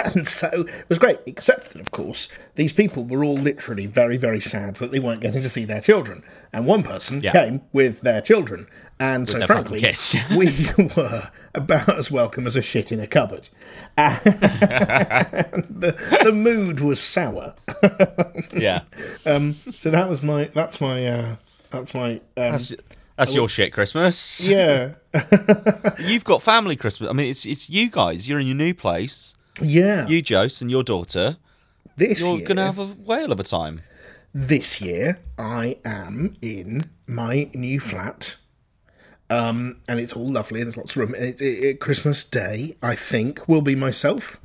and 0.16 0.28
so 0.28 0.48
it 0.68 0.90
was 0.90 1.00
great, 1.00 1.20
except 1.26 1.72
that, 1.74 1.80
of 1.82 1.92
course, 1.92 2.28
these 2.56 2.72
people 2.74 3.04
were 3.04 3.24
all 3.24 3.36
literally 3.36 3.86
very, 3.86 4.18
very 4.18 4.40
sad 4.40 4.76
that 4.78 4.92
they 4.92 5.00
weren't 5.00 5.22
getting 5.22 5.42
to 5.42 5.50
see 5.50 5.66
their 5.66 5.82
children. 5.82 6.24
And 6.54 6.66
one 6.66 6.84
person 6.84 7.22
Yeah. 7.22 7.32
came 7.32 7.62
with 7.74 8.02
their 8.02 8.22
children. 8.22 8.68
And 9.00 9.28
so, 9.28 9.46
frankly, 9.46 9.80
we 10.38 10.68
were 10.96 11.32
about 11.56 11.98
as 11.98 12.12
welcome 12.12 12.46
as 12.48 12.56
a 12.56 12.62
shit 12.62 12.92
in 12.92 13.00
a 13.00 13.08
cupboard. 13.08 13.50
And 13.98 15.66
the, 15.70 16.20
the 16.24 16.32
mood 16.32 16.80
was 16.80 17.00
sour. 17.00 17.56
Yeah, 18.54 18.82
So 19.24 19.90
that 19.90 20.08
was 20.10 20.22
my, 20.24 20.46
that's 20.54 20.80
my, 20.82 21.06
uh, 21.06 21.36
that's 21.72 21.94
my, 21.94 22.14
um, 22.14 22.20
that's, 22.36 22.74
that's 23.16 23.36
your 23.36 23.48
shit 23.50 23.74
Christmas. 23.74 24.46
yeah. 24.48 24.94
You've 26.00 26.24
got 26.24 26.42
family 26.42 26.76
Christmas. 26.76 27.10
I 27.10 27.14
mean, 27.14 27.30
it's 27.30 27.46
it's 27.46 27.70
you 27.70 27.90
guys. 27.90 28.30
You're 28.30 28.40
in 28.40 28.48
your 28.48 28.56
new 28.56 28.74
place. 28.74 29.36
Yeah. 29.62 30.08
You, 30.08 30.22
Josie, 30.22 30.64
and 30.66 30.72
your 30.72 30.84
daughter. 30.84 31.38
this 31.98 32.22
You're 32.22 32.38
year, 32.38 32.48
gonna 32.48 32.66
have 32.66 32.80
a 32.80 32.86
whale 32.88 33.32
of 33.32 33.40
a 33.40 33.44
time. 33.44 33.82
this 34.34 34.80
year 34.82 35.20
I 35.38 35.78
am 35.86 36.36
in 36.42 36.90
my 37.08 37.50
new 37.54 37.80
flat. 37.80 38.36
Um, 39.32 39.78
and 39.88 40.00
it's 40.00 40.14
all 40.14 40.26
lovely. 40.32 40.64
There's 40.64 40.78
lots 40.78 40.92
of 40.96 40.98
room. 40.98 41.14
It, 41.16 41.40
it, 41.42 41.44
it- 41.64 41.80
Christmas 41.80 42.24
Day, 42.24 42.76
I 42.82 42.96
think, 42.96 43.48
will 43.48 43.62
be 43.62 43.76
myself. 43.76 44.40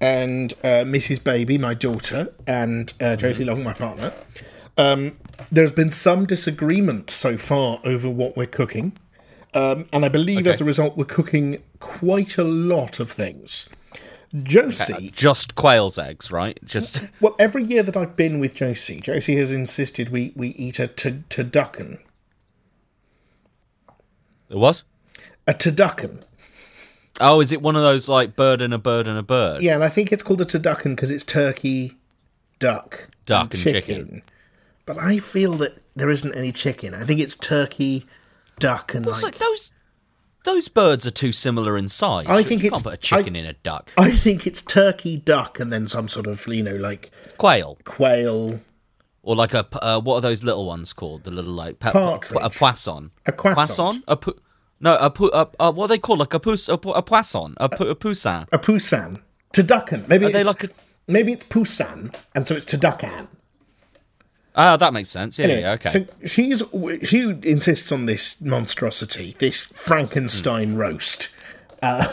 and 0.00 0.54
uh, 0.64 0.84
Mrs. 0.88 1.22
Baby, 1.22 1.58
my 1.58 1.74
daughter, 1.74 2.32
and 2.46 2.90
uh, 3.02 3.16
Josie 3.16 3.44
Long, 3.44 3.62
my 3.62 3.74
partner. 3.74 4.14
Um, 4.78 5.18
there's 5.52 5.72
been 5.72 5.90
some 5.90 6.24
disagreement 6.24 7.10
so 7.10 7.36
far 7.36 7.80
over 7.84 8.08
what 8.08 8.34
we're 8.34 8.46
cooking. 8.46 8.92
Um, 9.52 9.86
and 9.92 10.04
I 10.06 10.08
believe 10.08 10.40
Okay. 10.46 10.52
as 10.52 10.60
a 10.62 10.64
result, 10.64 10.96
we're 10.96 11.04
cooking 11.04 11.62
quite 11.80 12.38
a 12.38 12.44
lot 12.44 12.98
of 12.98 13.10
things. 13.10 13.68
Josie, 14.42 15.10
Just 15.14 15.54
quail's 15.56 15.98
eggs, 15.98 16.30
right? 16.30 16.58
Just 16.64 17.10
well, 17.20 17.34
every 17.38 17.64
year 17.64 17.82
that 17.82 17.96
I've 17.96 18.14
been 18.14 18.38
with 18.38 18.54
Josie, 18.54 19.00
Josie 19.00 19.36
has 19.36 19.50
insisted 19.50 20.10
we, 20.10 20.32
we 20.36 20.48
eat 20.50 20.78
a 20.78 20.86
t- 20.86 21.24
turducken. 21.28 21.98
was 24.48 24.84
A 25.46 25.54
turducken. 25.54 26.22
Oh, 27.20 27.40
is 27.40 27.52
it 27.52 27.60
one 27.60 27.76
of 27.76 27.82
those 27.82 28.08
like 28.08 28.36
bird 28.36 28.62
and 28.62 28.72
a 28.72 28.78
bird 28.78 29.06
and 29.06 29.18
a 29.18 29.22
bird? 29.22 29.62
Yeah, 29.62 29.74
and 29.74 29.84
I 29.84 29.88
think 29.88 30.12
it's 30.12 30.22
called 30.22 30.40
a 30.40 30.44
turducken 30.44 30.90
because 30.96 31.10
it's 31.10 31.24
turkey, 31.24 31.96
duck, 32.58 33.08
Duck 33.26 33.52
and 33.54 33.62
chicken. 33.62 34.22
But 34.86 34.98
I 34.98 35.18
feel 35.18 35.52
that 35.54 35.82
there 35.94 36.10
isn't 36.10 36.34
any 36.34 36.52
chicken. 36.52 36.94
I 36.94 37.04
think 37.04 37.20
it's 37.20 37.36
turkey, 37.36 38.06
duck, 38.58 38.94
and 38.94 39.06
It's 39.06 39.22
like. 39.22 39.32
like 39.34 39.40
those 39.40 39.72
those 40.44 40.68
birds 40.68 41.06
are 41.06 41.10
too 41.10 41.32
similar 41.32 41.76
in 41.76 41.88
size. 41.88 42.26
I 42.28 42.42
think 42.42 42.62
you 42.62 42.68
it's- 42.68 42.82
can't 42.82 42.84
put 42.84 42.94
a 42.94 42.96
chicken 42.96 43.36
I- 43.36 43.40
in 43.40 43.46
a 43.46 43.52
duck. 43.52 43.90
I 43.98 44.10
think 44.12 44.46
it's 44.46 44.62
turkey, 44.62 45.16
duck, 45.18 45.60
and 45.60 45.72
then 45.72 45.86
some 45.88 46.08
sort 46.08 46.26
of 46.26 46.46
you 46.48 46.62
know 46.62 46.76
like 46.76 47.10
Quail 47.38 47.78
quail, 47.84 48.60
or 49.22 49.36
like 49.36 49.54
a 49.54 49.66
uh, 49.84 50.00
what 50.00 50.16
are 50.16 50.20
those 50.22 50.42
little 50.44 50.66
ones 50.66 50.92
called? 50.92 51.24
The 51.24 51.30
little 51.30 51.52
like 51.52 51.78
pe- 51.78 51.92
Partridge. 51.92 52.38
a 52.42 52.50
poisson. 52.50 53.10
A 53.26 53.32
poisson, 53.32 54.02
A 54.08 54.16
pu- 54.16 54.38
no, 54.80 54.96
a, 54.96 55.12
a, 55.34 55.48
a 55.60 55.70
what 55.70 55.84
are 55.84 55.88
they 55.88 55.98
called? 55.98 56.18
Like 56.20 56.32
a 56.34 56.40
pous- 56.40 56.68
a, 56.68 56.74
a 56.74 57.02
poisson, 57.02 57.54
a, 57.58 57.64
a 57.66 57.94
poussin. 57.94 58.46
a 58.50 58.58
poussin, 58.58 59.20
turducken. 59.52 60.08
Maybe 60.08 60.26
Are 60.26 60.30
they 60.30 60.40
it's, 60.40 60.46
like 60.48 60.64
a? 60.64 60.68
maybe 61.06 61.32
it's 61.32 61.44
poussin, 61.44 62.14
and 62.34 62.46
so 62.46 62.54
it's 62.54 62.64
turducken. 62.64 63.28
Ah, 64.54 64.76
that 64.76 64.92
makes 64.92 65.08
sense. 65.08 65.38
Yeah, 65.38 65.44
Anyway, 65.46 65.60
yeah, 65.62 65.72
okay. 65.72 65.90
So 65.90 66.06
she's 66.26 66.62
she 67.08 67.30
insists 67.42 67.92
on 67.92 68.06
this 68.06 68.40
monstrosity, 68.40 69.36
this 69.38 69.66
Frankenstein 69.66 70.74
roast. 70.74 71.28
Uh, 71.82 72.04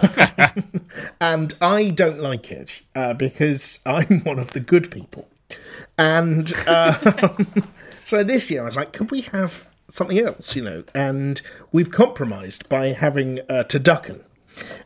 and 1.19 1.53
I 1.59 1.89
don't 1.89 2.21
like 2.21 2.51
it 2.51 2.83
uh, 2.95 3.13
because 3.13 3.79
I'm 3.85 4.21
one 4.23 4.39
of 4.39 4.51
the 4.51 4.59
good 4.59 4.91
people. 4.91 5.27
And 5.97 6.53
uh, 6.67 6.93
so 8.03 8.23
this 8.23 8.49
year 8.49 8.61
I 8.61 8.65
was 8.65 8.77
like, 8.77 8.93
could 8.93 9.11
we 9.11 9.21
have 9.21 9.67
something 9.89 10.17
else, 10.17 10.55
you 10.55 10.63
know? 10.63 10.83
And 10.93 11.41
we've 11.71 11.91
compromised 11.91 12.69
by 12.69 12.87
having 12.87 13.39
uh, 13.49 13.63
turducken. 13.67 14.23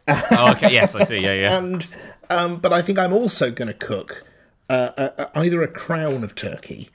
oh, 0.07 0.51
okay. 0.53 0.71
Yes, 0.71 0.95
I 0.95 1.03
see. 1.03 1.19
Yeah, 1.19 1.33
yeah. 1.33 1.57
And 1.57 1.87
um, 2.29 2.57
but 2.57 2.73
I 2.73 2.81
think 2.81 2.97
I'm 2.97 3.13
also 3.13 3.51
going 3.51 3.67
to 3.67 3.73
cook 3.73 4.25
uh, 4.69 4.91
a, 4.97 5.29
a, 5.35 5.39
either 5.43 5.61
a 5.61 5.67
crown 5.67 6.23
of 6.23 6.33
turkey 6.33 6.89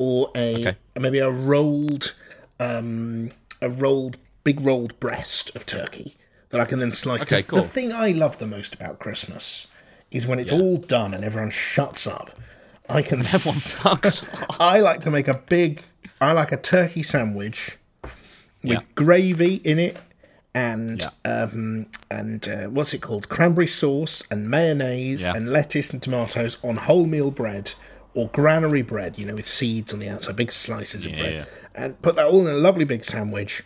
or 0.00 0.30
a 0.34 0.54
Okay. 0.68 0.76
maybe 0.98 1.18
a 1.18 1.30
rolled 1.30 2.14
um, 2.58 3.30
a 3.60 3.68
rolled 3.68 4.16
big 4.44 4.60
rolled 4.60 4.98
breast 4.98 5.54
of 5.54 5.66
turkey 5.66 6.16
that 6.48 6.60
I 6.60 6.64
can 6.64 6.78
then 6.80 6.92
slice. 6.92 7.20
Okay, 7.22 7.42
cool. 7.42 7.62
The 7.62 7.68
thing 7.68 7.92
I 7.92 8.10
love 8.12 8.38
the 8.38 8.46
most 8.46 8.74
about 8.74 8.98
Christmas 8.98 9.66
is 10.10 10.26
when 10.26 10.38
it's 10.38 10.50
all 10.50 10.78
done 10.78 11.12
and 11.14 11.22
everyone 11.24 11.50
shuts 11.50 12.06
up. 12.06 12.30
I 12.88 13.02
can. 13.02 13.18
s- 13.20 13.74
Fucks. 13.74 14.24
I 14.60 14.80
like 14.80 15.00
to 15.02 15.10
make 15.10 15.28
a 15.28 15.34
big. 15.34 15.82
I 16.20 16.32
like 16.32 16.50
a 16.50 16.56
turkey 16.56 17.02
sandwich 17.02 17.76
with 18.02 18.10
Yeah. 18.62 18.78
gravy 18.94 19.56
in 19.56 19.78
it 19.78 19.96
and 20.54 21.00
Yeah. 21.24 21.42
um 21.44 21.86
and 22.10 22.48
uh, 22.48 22.66
what's 22.68 22.92
it 22.92 23.00
called 23.00 23.28
cranberry 23.28 23.66
sauce 23.68 24.22
and 24.30 24.50
mayonnaise 24.50 25.22
Yeah. 25.22 25.34
and 25.36 25.50
lettuce 25.52 25.90
and 25.92 26.02
tomatoes 26.02 26.58
on 26.62 26.76
wholemeal 26.76 27.32
bread 27.34 27.72
or 28.14 28.28
granary 28.28 28.82
bread 28.82 29.18
you 29.18 29.24
know 29.26 29.34
with 29.34 29.46
seeds 29.48 29.92
on 29.92 29.98
the 30.00 30.08
outside 30.08 30.36
big 30.36 30.50
slices 30.52 31.04
of 31.06 31.12
Yeah, 31.12 31.18
bread 31.20 31.34
yeah. 31.34 31.44
and 31.84 32.02
put 32.02 32.16
that 32.16 32.26
all 32.26 32.46
in 32.46 32.54
a 32.54 32.58
lovely 32.58 32.84
big 32.84 33.04
sandwich 33.04 33.62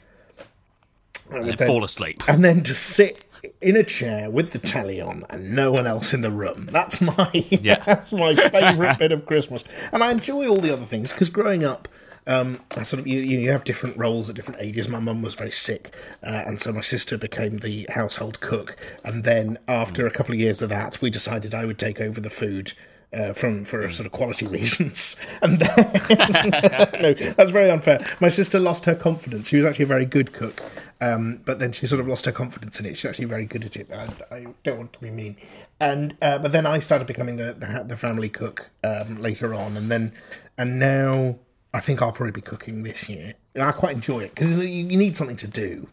and, 1.30 1.48
and 1.48 1.58
then- 1.58 1.66
fall 1.66 1.84
asleep. 1.84 2.22
and 2.28 2.44
then 2.44 2.62
to 2.62 2.74
sit 2.74 3.24
in 3.60 3.76
a 3.76 3.82
chair 3.82 4.30
with 4.30 4.52
the 4.52 4.58
telly 4.58 5.00
on 5.00 5.24
and 5.28 5.54
no 5.54 5.70
one 5.70 5.86
else 5.86 6.14
in 6.14 6.22
the 6.22 6.30
room. 6.30 6.66
That's 6.70 7.00
my 7.02 7.30
Yeah. 7.50 7.82
that's 7.86 8.10
my 8.12 8.34
favourite 8.34 8.98
bit 8.98 9.12
of 9.12 9.26
Christmas, 9.26 9.62
and 9.92 10.02
I 10.02 10.12
enjoy 10.12 10.48
all 10.48 10.56
the 10.60 10.72
other 10.72 10.84
things 10.86 11.12
because 11.12 11.28
growing 11.28 11.64
up. 11.64 11.88
Um, 12.26 12.60
I 12.74 12.84
sort 12.84 13.00
of 13.00 13.06
you, 13.06 13.20
you 13.20 13.50
have 13.50 13.64
different 13.64 13.98
roles 13.98 14.30
at 14.30 14.34
different 14.36 14.62
ages. 14.62 14.88
My 14.88 14.98
mum 14.98 15.20
was 15.20 15.34
very 15.34 15.50
sick, 15.50 15.94
uh, 16.26 16.42
and 16.46 16.58
so 16.58 16.72
my 16.72 16.80
sister 16.80 17.18
became 17.18 17.58
the 17.58 17.86
household 17.94 18.40
cook. 18.40 18.78
And 19.04 19.24
then 19.24 19.58
after 19.68 20.06
a 20.06 20.10
couple 20.10 20.32
of 20.32 20.40
years 20.40 20.62
of 20.62 20.70
that, 20.70 21.02
we 21.02 21.10
decided 21.10 21.52
I 21.52 21.66
would 21.66 21.78
take 21.78 22.00
over 22.00 22.22
the 22.22 22.30
food 22.30 22.72
uh, 23.14 23.32
from 23.32 23.64
for 23.64 23.88
sort 23.90 24.06
of 24.06 24.12
quality 24.12 24.46
reasons. 24.58 25.16
And 25.42 25.58
then 25.60 25.76
no, 27.00 27.14
that's 27.14 27.50
very 27.50 27.70
unfair. 27.70 28.04
My 28.20 28.28
sister 28.28 28.58
lost 28.58 28.84
her 28.86 28.94
confidence. 28.94 29.48
She 29.48 29.56
was 29.56 29.64
actually 29.66 29.84
a 29.84 29.88
very 29.88 30.04
good 30.06 30.32
cook, 30.32 30.60
um, 31.00 31.40
but 31.44 31.58
then 31.58 31.72
she 31.72 31.86
sort 31.86 32.00
of 32.00 32.08
lost 32.08 32.26
her 32.26 32.32
confidence 32.32 32.80
in 32.80 32.86
it. 32.86 32.96
She's 32.96 33.04
actually 33.08 33.26
very 33.26 33.46
good 33.46 33.64
at 33.64 33.76
it. 33.76 33.90
I, 33.90 34.08
I 34.34 34.46
don't 34.64 34.78
want 34.78 34.92
to 34.94 35.00
be 35.00 35.10
mean, 35.10 35.36
and 35.80 36.16
uh, 36.20 36.38
but 36.38 36.52
then 36.52 36.66
I 36.66 36.78
started 36.80 37.06
becoming 37.06 37.36
the 37.36 37.52
the, 37.54 37.84
the 37.88 37.96
family 37.96 38.28
cook 38.28 38.70
um, 38.82 39.20
later 39.20 39.54
on, 39.54 39.76
and 39.76 39.90
then 39.90 40.12
and 40.58 40.78
now 40.78 41.38
I 41.72 41.80
think 41.80 42.02
I'll 42.02 42.12
probably 42.12 42.32
be 42.32 42.40
cooking 42.40 42.82
this 42.82 43.08
year. 43.08 43.34
And 43.54 43.62
I 43.62 43.70
quite 43.72 43.94
enjoy 43.94 44.20
it 44.20 44.30
because 44.34 44.56
you, 44.58 44.64
you 44.64 44.96
need 44.98 45.16
something 45.16 45.36
to 45.36 45.46
do, 45.46 45.88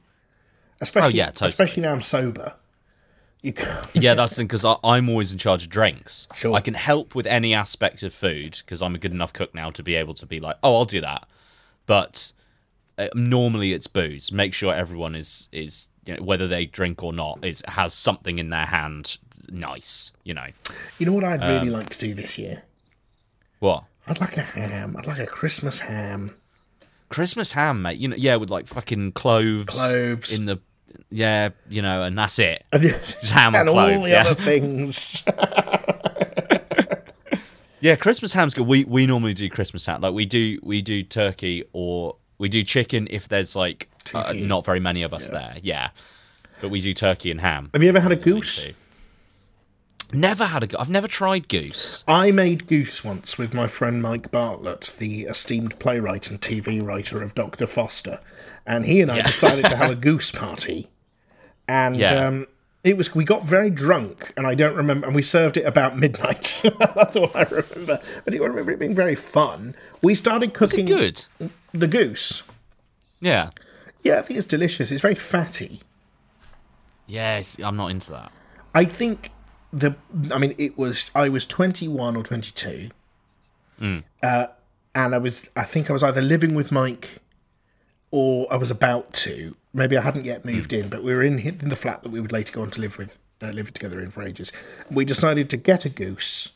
especially 0.80 1.14
Oh, 1.14 1.16
yeah, 1.16 1.26
totally. 1.28 1.50
especially 1.50 1.84
now 1.84 1.94
I'm 1.94 2.02
sober. 2.02 2.56
Yeah, 3.44 4.14
that's 4.14 4.32
the 4.32 4.36
thing 4.38 4.48
because 4.48 4.66
I'm 4.84 5.10
always 5.10 5.32
in 5.32 5.38
charge 5.40 5.64
of 5.64 5.70
drinks. 5.70 6.28
Sure. 6.36 6.54
I 6.56 6.62
can 6.62 6.76
help 6.76 7.16
with 7.16 7.26
any 7.26 7.54
aspect 7.54 8.04
of 8.04 8.14
food 8.14 8.58
because 8.64 8.82
I'm 8.82 8.94
a 8.96 8.98
good 9.00 9.14
enough 9.14 9.34
cook 9.34 9.56
now 9.56 9.72
to 9.72 9.82
be 9.84 9.96
able 9.96 10.14
to 10.16 10.26
be 10.26 10.40
like, 10.40 10.58
oh, 10.62 10.76
I'll 10.76 10.86
do 10.86 11.02
that. 11.02 11.28
But 11.88 12.34
uh, 13.00 13.08
normally 13.16 13.74
it's 13.74 13.88
booze. 13.88 14.32
Make 14.32 14.54
sure 14.54 14.74
everyone 14.74 15.16
is 15.16 15.50
is 15.52 15.88
you 16.06 16.16
know, 16.18 16.24
whether 16.24 16.48
they 16.48 16.66
drink 16.66 17.04
or 17.04 17.14
not 17.14 17.44
is 17.44 17.64
has 17.68 17.94
something 17.94 18.38
in 18.40 18.50
their 18.52 18.68
hand. 18.68 19.18
Nice, 19.50 20.12
you 20.24 20.34
know 20.34 20.46
you 20.98 21.06
know 21.08 21.12
what 21.14 21.24
I'd 21.24 21.42
really 21.42 21.68
Um, 21.68 21.74
like 21.74 21.90
to 21.90 21.98
do 22.00 22.14
this 22.14 22.38
year? 22.38 22.64
what? 23.60 23.84
I'd 24.08 24.22
like 24.22 24.38
a 24.38 24.42
ham. 24.44 24.96
I'd 24.98 25.08
like 25.08 25.20
a 25.20 25.26
Christmas 25.26 25.80
ham. 25.80 26.36
Christmas 27.10 27.52
ham, 27.54 27.82
mate. 27.82 27.98
You 28.00 28.08
know, 28.10 28.16
yeah, 28.16 28.36
with 28.38 28.50
like 28.50 28.68
fucking 28.68 29.12
cloves, 29.14 29.76
Cloves. 29.78 30.32
in 30.34 30.46
the, 30.46 30.60
yeah, 31.10 31.50
you 31.70 31.82
know, 31.82 32.04
and 32.04 32.18
that's 32.18 32.40
it. 32.40 32.64
And, 32.72 32.84
ham 32.84 33.56
and 33.56 33.68
and 33.68 33.70
all 33.70 34.02
the 34.04 34.10
yeah. 34.10 34.22
other 34.22 34.36
things. 34.36 35.24
Yeah, 37.82 37.96
Christmas 37.96 38.32
ham's 38.34 38.54
good. 38.54 38.68
We 38.68 38.86
we 38.86 39.08
normally 39.08 39.34
do 39.34 39.50
Christmas 39.50 39.86
ham. 39.88 40.02
Like 40.02 40.14
we 40.14 40.26
do 40.26 40.60
we 40.62 40.84
do 40.84 41.02
turkey 41.02 41.64
or 41.74 42.16
we 42.38 42.48
do 42.48 42.64
chicken 42.64 43.08
if 43.10 43.28
there's 43.28 43.56
like 43.56 43.90
uh, 44.14 44.34
not 44.36 44.64
very 44.64 44.80
many 44.80 45.02
of 45.02 45.14
us 45.14 45.30
there. 45.30 45.58
Yeah, 45.64 45.90
but 46.62 46.70
we 46.70 46.80
do 46.80 46.94
turkey 46.94 47.32
and 47.32 47.42
ham. 47.42 47.72
Have 47.74 47.82
you 47.82 47.90
ever 47.90 48.00
had 48.00 48.12
a 48.12 48.16
goose? 48.16 48.68
Never 50.14 50.46
had 50.46 50.64
a. 50.64 50.68
go- 50.68 50.78
I've 50.80 50.90
never 50.90 51.08
tried 51.08 51.48
goose. 51.48 52.04
I 52.08 52.32
made 52.32 52.68
goose 52.68 53.04
once 53.04 53.38
with 53.38 53.54
my 53.54 53.68
friend 53.68 54.02
Mike 54.02 54.32
Bartlett, 54.32 54.94
the 55.00 55.24
esteemed 55.24 55.80
playwright 55.80 56.30
and 56.30 56.40
TV 56.42 56.82
writer 56.82 57.22
of 57.24 57.36
Dr. 57.36 57.68
Foster. 57.68 58.20
And 58.66 58.86
he 58.86 59.02
and 59.02 59.12
I 59.12 59.22
decided 59.22 59.66
to 59.66 59.76
have 59.76 59.92
a 59.92 59.96
goose 60.10 60.32
party. 60.32 60.90
And 61.68 61.96
Yeah. 61.96 62.26
um, 62.28 62.48
it 62.84 62.98
was 62.98 63.14
we 63.14 63.24
got 63.24 63.46
very 63.46 63.70
drunk, 63.70 64.34
and 64.36 64.48
I 64.48 64.56
don't 64.56 64.76
remember, 64.76 65.06
and 65.06 65.16
we 65.16 65.22
served 65.22 65.56
it 65.56 65.66
about 65.66 65.98
midnight. 65.98 66.62
That's 66.96 67.16
all 67.16 67.30
I 67.36 67.44
remember. 67.44 68.00
But 68.26 68.34
I 68.34 68.38
remember 68.38 68.72
it 68.72 68.80
being 68.80 68.96
very 68.96 69.16
fun. 69.16 69.76
We 70.02 70.16
started 70.16 70.54
cooking 70.54 70.86
good? 70.86 71.26
the 71.74 71.88
goose. 71.88 72.42
Yeah. 73.20 73.52
Yeah, 74.04 74.18
I 74.18 74.24
think 74.24 74.40
it's 74.40 74.48
delicious. 74.48 74.92
It's 74.92 75.02
very 75.04 75.14
fatty. 75.16 75.82
Yes, 77.08 77.58
I'm 77.64 77.76
not 77.78 77.92
into 77.92 78.12
that. 78.12 78.32
I 78.74 78.86
think 78.86 79.32
the. 79.74 79.96
I 80.34 80.38
mean, 80.38 80.56
it 80.58 80.78
was. 80.78 81.12
I 81.16 81.30
was 81.30 81.46
twenty 81.46 81.88
one 81.88 82.16
or 82.16 82.24
twenty 82.24 82.52
two, 82.52 82.90
uh, 84.24 84.48
and 84.96 85.16
I 85.16 85.18
was. 85.18 85.48
I 85.56 85.64
think 85.64 85.90
I 85.90 85.94
was 85.94 86.04
either 86.04 86.22
living 86.22 86.54
with 86.56 86.72
Mike, 86.72 87.20
or 88.12 88.52
I 88.52 88.58
was 88.58 88.72
about 88.72 89.14
to. 89.14 89.56
Maybe 89.74 89.98
I 89.98 90.02
hadn't 90.02 90.26
yet 90.26 90.44
moved 90.44 90.74
in, 90.74 90.90
but 90.90 91.04
we 91.04 91.14
were 91.14 91.24
in 91.24 91.40
in 91.40 91.70
the 91.70 91.76
flat 91.76 92.04
that 92.04 92.10
we 92.10 92.20
would 92.20 92.32
later 92.32 92.54
go 92.54 92.62
on 92.62 92.72
to 92.72 92.82
live 92.82 92.98
with, 92.98 93.18
uh, 93.42 93.52
live 93.52 93.72
together 93.74 94.00
in 94.02 94.12
for 94.12 94.22
ages. 94.24 94.52
We 94.90 95.06
decided 95.06 95.50
to 95.52 95.58
get 95.58 95.86
a 95.86 95.90
goose 95.90 96.50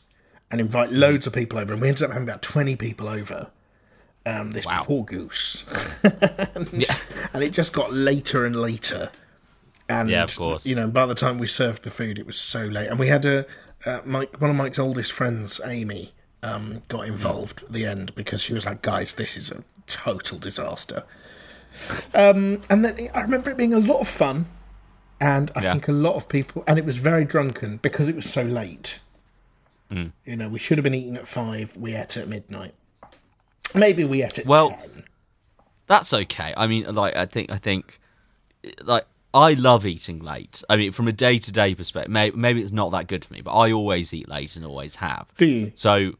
and 0.50 0.60
invite 0.60 0.92
loads 0.92 1.26
of 1.26 1.32
people 1.32 1.58
over, 1.58 1.72
and 1.72 1.80
we 1.82 1.88
ended 1.88 2.04
up 2.04 2.12
having 2.12 2.28
about 2.28 2.42
twenty 2.42 2.76
people 2.76 3.08
over. 3.08 3.50
Um, 4.26 4.50
this 4.50 4.66
Wow. 4.66 4.82
poor 4.84 5.04
goose, 5.04 5.62
Yeah. 6.72 6.96
and 7.32 7.44
it 7.44 7.50
just 7.52 7.72
got 7.72 7.92
later 7.92 8.44
and 8.44 8.56
later. 8.56 9.10
And 9.88 10.10
Yeah, 10.10 10.24
of 10.24 10.36
course. 10.36 10.66
you 10.66 10.74
know, 10.74 10.88
by 10.90 11.06
the 11.06 11.14
time 11.14 11.38
we 11.38 11.46
served 11.46 11.84
the 11.84 11.90
food, 11.90 12.18
it 12.18 12.26
was 12.26 12.38
so 12.38 12.64
late. 12.64 12.88
And 12.88 12.98
we 12.98 13.08
had 13.08 13.24
a 13.24 13.46
uh, 13.84 14.00
Mike, 14.04 14.40
one 14.40 14.50
of 14.50 14.56
Mike's 14.56 14.78
oldest 14.78 15.12
friends, 15.12 15.60
Amy, 15.64 16.12
um, 16.42 16.82
got 16.88 17.06
involved 17.06 17.62
at 17.62 17.72
the 17.72 17.84
end 17.86 18.14
because 18.14 18.42
she 18.42 18.52
was 18.54 18.66
like, 18.66 18.82
"Guys, 18.82 19.14
this 19.14 19.36
is 19.36 19.50
a 19.52 19.62
total 19.86 20.38
disaster." 20.38 21.04
Um, 22.14 22.62
and 22.70 22.84
then 22.84 23.08
I 23.14 23.20
remember 23.20 23.50
it 23.50 23.56
being 23.56 23.74
a 23.74 23.78
lot 23.78 24.00
of 24.00 24.08
fun, 24.08 24.46
and 25.20 25.50
I 25.54 25.62
Yeah. 25.62 25.72
think 25.72 25.88
a 25.88 25.92
lot 25.92 26.14
of 26.16 26.28
people, 26.28 26.64
and 26.66 26.78
it 26.78 26.84
was 26.84 26.96
very 26.96 27.24
drunken 27.24 27.76
because 27.78 28.08
it 28.08 28.16
was 28.16 28.28
so 28.28 28.42
late. 28.42 28.98
Mm. 29.90 30.12
You 30.24 30.36
know, 30.36 30.48
we 30.48 30.58
should 30.58 30.78
have 30.78 30.82
been 30.82 30.94
eating 30.94 31.16
at 31.16 31.28
five. 31.28 31.76
We 31.76 31.94
ate 31.94 32.16
at 32.16 32.26
midnight. 32.28 32.74
Maybe 33.74 34.04
we 34.04 34.22
ate 34.22 34.38
at 34.38 34.46
Well- 34.46 34.70
ten. 34.70 35.04
That's 35.86 36.12
okay. 36.12 36.52
I 36.56 36.66
mean, 36.66 36.92
like 36.92 37.14
I 37.14 37.26
think 37.26 37.52
I 37.52 37.58
think 37.58 38.00
like 38.82 39.04
I 39.34 39.52
love 39.52 39.86
eating 39.86 40.20
late. 40.20 40.62
I 40.68 40.76
mean, 40.76 40.92
from 40.92 41.08
a 41.08 41.12
day 41.12 41.38
to 41.38 41.52
day 41.52 41.74
perspective, 41.74 42.10
maybe, 42.10 42.36
maybe 42.36 42.62
it's 42.62 42.72
not 42.72 42.90
that 42.92 43.06
good 43.06 43.24
for 43.24 43.34
me, 43.34 43.42
but 43.42 43.54
I 43.54 43.70
always 43.70 44.14
eat 44.14 44.28
late 44.28 44.56
and 44.56 44.64
always 44.64 44.96
have. 44.96 45.32
Do 45.36 45.46
you? 45.46 45.72
So, 45.74 46.12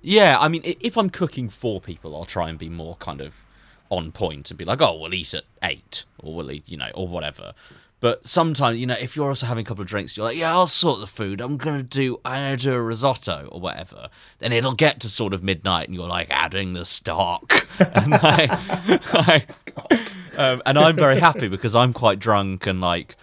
yeah, 0.00 0.38
I 0.38 0.48
mean, 0.48 0.62
if 0.64 0.96
I'm 0.96 1.10
cooking 1.10 1.48
for 1.48 1.80
people, 1.80 2.16
I'll 2.16 2.24
try 2.24 2.48
and 2.48 2.58
be 2.58 2.68
more 2.68 2.96
kind 2.96 3.20
of 3.20 3.44
on 3.90 4.10
point 4.10 4.50
and 4.50 4.56
be 4.56 4.64
like, 4.64 4.80
oh, 4.80 4.96
we'll 4.96 5.12
eat 5.12 5.34
at 5.34 5.44
eight, 5.62 6.04
or 6.18 6.34
we'll 6.34 6.50
eat, 6.50 6.68
you 6.68 6.78
know, 6.78 6.90
or 6.94 7.06
whatever. 7.06 7.52
But 8.00 8.26
sometimes, 8.26 8.78
you 8.78 8.86
know, 8.86 8.96
if 8.98 9.14
you're 9.14 9.28
also 9.28 9.46
having 9.46 9.64
a 9.64 9.64
couple 9.64 9.82
of 9.82 9.88
drinks, 9.88 10.16
you're 10.16 10.26
like, 10.26 10.36
yeah, 10.36 10.50
I'll 10.50 10.66
sort 10.66 10.98
the 10.98 11.06
food. 11.06 11.40
I'm 11.40 11.56
gonna 11.56 11.84
do, 11.84 12.20
I'm 12.24 12.32
gonna 12.32 12.56
do 12.56 12.74
a 12.74 12.82
risotto 12.82 13.48
or 13.52 13.60
whatever. 13.60 14.08
Then 14.40 14.50
it'll 14.50 14.74
get 14.74 14.98
to 15.00 15.08
sort 15.08 15.32
of 15.32 15.44
midnight, 15.44 15.86
and 15.86 15.94
you're 15.94 16.08
like 16.08 16.26
adding 16.30 16.72
the 16.72 16.84
stock, 16.84 17.66
and 17.78 18.14
um, 20.38 20.62
and 20.66 20.78
I'm 20.78 20.96
very 20.96 21.18
happy 21.20 21.48
because 21.48 21.74
I'm 21.74 21.92
quite 21.92 22.18
drunk 22.18 22.66
and 22.66 22.80
like 22.80 23.16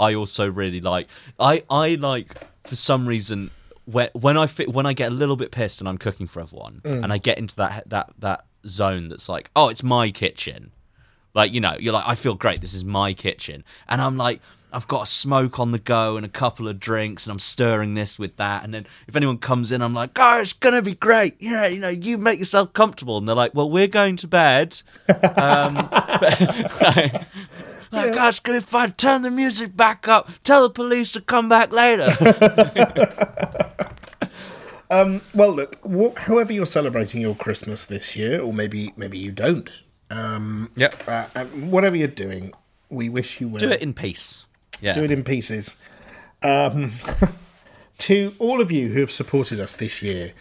I 0.00 0.14
also 0.14 0.50
really 0.50 0.80
like 0.80 1.08
I 1.38 1.62
I 1.70 1.94
like 1.96 2.38
for 2.64 2.76
some 2.76 3.06
reason 3.06 3.50
when 3.84 4.08
when 4.12 4.36
I 4.36 4.46
fit 4.46 4.72
when 4.72 4.86
I 4.86 4.92
get 4.92 5.10
a 5.10 5.14
little 5.14 5.36
bit 5.36 5.50
pissed 5.50 5.80
and 5.80 5.88
I'm 5.88 5.98
cooking 5.98 6.26
for 6.26 6.40
everyone 6.40 6.80
and 6.84 7.12
I 7.12 7.18
get 7.18 7.38
into 7.38 7.56
that 7.56 7.88
that 7.90 8.12
that 8.18 8.44
zone 8.66 9.08
that's 9.08 9.28
like 9.28 9.50
oh 9.56 9.68
it's 9.68 9.82
my 9.82 10.10
kitchen 10.10 10.70
like 11.34 11.52
you 11.52 11.60
know 11.60 11.76
you're 11.78 11.92
like 11.92 12.04
I 12.06 12.14
feel 12.14 12.34
great 12.34 12.60
this 12.60 12.74
is 12.74 12.84
my 12.84 13.12
kitchen 13.14 13.64
and 13.88 14.00
I'm 14.00 14.16
like 14.16 14.40
I've 14.74 14.88
got 14.88 15.02
a 15.02 15.06
smoke 15.06 15.60
on 15.60 15.70
the 15.70 15.78
go 15.78 16.16
and 16.16 16.24
a 16.24 16.28
couple 16.30 16.66
of 16.66 16.80
drinks 16.80 17.26
and 17.26 17.32
I'm 17.32 17.38
stirring 17.38 17.94
this 17.94 18.18
with 18.18 18.36
that 18.36 18.64
and 18.64 18.72
then 18.72 18.86
if 19.06 19.16
anyone 19.16 19.38
comes 19.38 19.70
in 19.72 19.82
I'm 19.82 19.94
like 19.94 20.10
oh 20.18 20.40
it's 20.40 20.52
gonna 20.52 20.82
be 20.82 20.94
great 20.94 21.36
yeah 21.40 21.66
you 21.66 21.78
know 21.78 21.88
you 21.88 22.18
make 22.18 22.38
yourself 22.38 22.72
comfortable 22.72 23.18
and 23.18 23.28
they're 23.28 23.34
like 23.34 23.54
well 23.54 23.70
we're 23.70 23.86
going 23.86 24.16
to 24.16 24.26
bed 24.28 24.80
um, 25.36 25.74
like, 25.92 27.26
like, 27.92 28.16
"Oh, 28.16 28.28
it's 28.28 28.40
gonna 28.40 28.60
be 28.60 28.64
fun. 28.64 28.92
Turn 28.92 29.22
the 29.22 29.30
music 29.30 29.76
back 29.76 30.08
up. 30.08 30.30
Tell 30.44 30.62
the 30.62 30.70
police 30.70 31.12
to 31.12 31.20
come 31.20 31.48
back 31.48 31.72
later. 31.72 32.16
Well, 35.34 35.52
look, 35.52 35.78
wh- 35.82 36.18
however 36.20 36.52
you're 36.52 36.66
celebrating 36.66 37.22
your 37.22 37.34
Christmas 37.34 37.86
this 37.86 38.14
year, 38.14 38.40
or 38.42 38.52
maybe 38.52 38.92
maybe 38.96 39.18
you 39.18 39.32
don't. 39.32 39.82
Um, 40.12 40.70
yep. 40.76 41.02
uh, 41.06 41.26
um, 41.34 41.70
whatever 41.70 41.96
you're 41.96 42.08
doing, 42.08 42.52
we 42.90 43.08
wish 43.08 43.40
you 43.40 43.48
well. 43.48 43.60
Do 43.60 43.70
it 43.70 43.80
in 43.80 43.94
peace. 43.94 44.46
Yeah. 44.80 44.94
do 44.94 45.04
it 45.04 45.10
in 45.10 45.24
pieces. 45.24 45.76
Um, 46.42 46.92
to 47.98 48.34
all 48.38 48.60
of 48.60 48.70
you 48.70 48.88
who 48.88 49.00
have 49.00 49.10
supported 49.10 49.60
us 49.60 49.76
this 49.76 50.02
year 50.02 50.32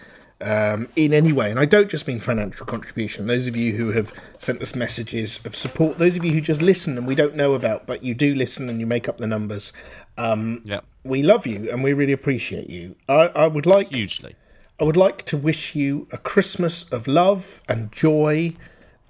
um, 0.42 0.90
in 0.96 1.14
any 1.14 1.32
way, 1.32 1.52
and 1.52 1.60
I 1.60 1.66
don't 1.66 1.90
just 1.90 2.08
mean 2.08 2.20
financial 2.20 2.66
contribution, 2.66 3.28
those 3.28 3.48
of 3.48 3.56
you 3.56 3.76
who 3.78 3.92
have 3.92 4.12
sent 4.40 4.62
us 4.62 4.76
messages 4.76 5.46
of 5.46 5.56
support, 5.56 6.00
those 6.00 6.18
of 6.18 6.26
you 6.26 6.34
who 6.34 6.42
just 6.42 6.62
listen 6.62 6.98
and 6.98 7.08
we 7.08 7.16
don't 7.16 7.36
know 7.36 7.54
about, 7.54 7.86
but 7.86 8.04
you 8.04 8.14
do 8.14 8.34
listen 8.34 8.68
and 8.68 8.80
you 8.80 8.88
make 8.88 9.08
up 9.08 9.20
the 9.20 9.28
numbers, 9.28 9.72
um, 10.18 10.62
yeah. 10.66 10.82
we 11.04 11.22
love 11.22 11.46
you 11.46 11.72
and 11.72 11.84
we 11.84 11.94
really 11.94 12.14
appreciate 12.14 12.70
you. 12.70 12.96
I, 13.08 13.28
I 13.28 13.48
would 13.48 13.66
like 13.66 13.90
Hugely. 13.90 14.36
I 14.80 14.84
would 14.84 14.98
like 14.98 15.24
to 15.26 15.38
wish 15.38 15.76
you 15.76 16.08
a 16.12 16.18
Christmas 16.18 16.90
of 16.90 17.08
love 17.08 17.62
and 17.70 17.92
joy 17.92 18.54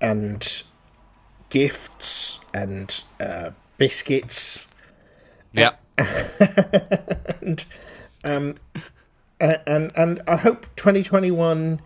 and 0.01 0.63
gifts 1.49 2.39
and 2.53 3.03
uh, 3.19 3.51
biscuits 3.77 4.67
Yeah. 5.53 5.71
and 7.41 7.65
um 8.23 8.55
and 9.39 9.91
and 9.95 10.21
I 10.27 10.35
hope 10.37 10.67
2021 10.75 11.81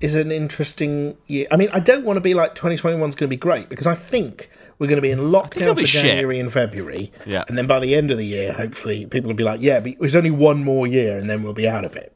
is 0.00 0.14
an 0.14 0.30
interesting 0.30 1.16
year. 1.26 1.46
I 1.50 1.56
mean, 1.56 1.70
I 1.72 1.80
don't 1.80 2.04
want 2.04 2.16
to 2.18 2.20
be 2.20 2.34
like 2.34 2.54
2021 2.54 3.08
is 3.08 3.14
going 3.14 3.28
to 3.28 3.30
be 3.30 3.36
great 3.38 3.68
because 3.68 3.86
I 3.86 3.94
think 3.94 4.50
we're 4.78 4.86
going 4.86 4.96
to 4.98 5.02
be 5.02 5.10
in 5.10 5.18
lockdown 5.18 5.74
for 5.78 5.86
shit. 5.86 6.02
January 6.02 6.38
and 6.38 6.52
February. 6.52 7.10
Yeah. 7.24 7.44
And 7.48 7.56
then 7.56 7.66
by 7.66 7.80
the 7.80 7.94
end 7.94 8.10
of 8.10 8.18
the 8.18 8.26
year, 8.26 8.52
hopefully, 8.52 9.06
people 9.06 9.28
will 9.28 9.36
be 9.36 9.44
like, 9.44 9.60
"Yeah, 9.62 9.80
but 9.80 9.94
there's 9.98 10.16
only 10.16 10.30
one 10.30 10.62
more 10.62 10.86
year, 10.86 11.16
and 11.18 11.30
then 11.30 11.42
we'll 11.42 11.54
be 11.54 11.66
out 11.68 11.84
of 11.84 11.96
it." 11.96 12.12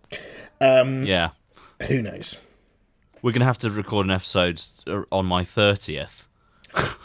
Yeah. 0.60 1.30
Who 1.86 2.02
knows? 2.02 2.36
We're 3.22 3.32
gonna 3.32 3.44
have 3.44 3.58
to 3.58 3.70
record 3.70 4.06
an 4.06 4.12
episode 4.12 4.62
uh, 4.86 5.02
on 5.10 5.26
my 5.26 5.44
thirtieth. 5.44 6.28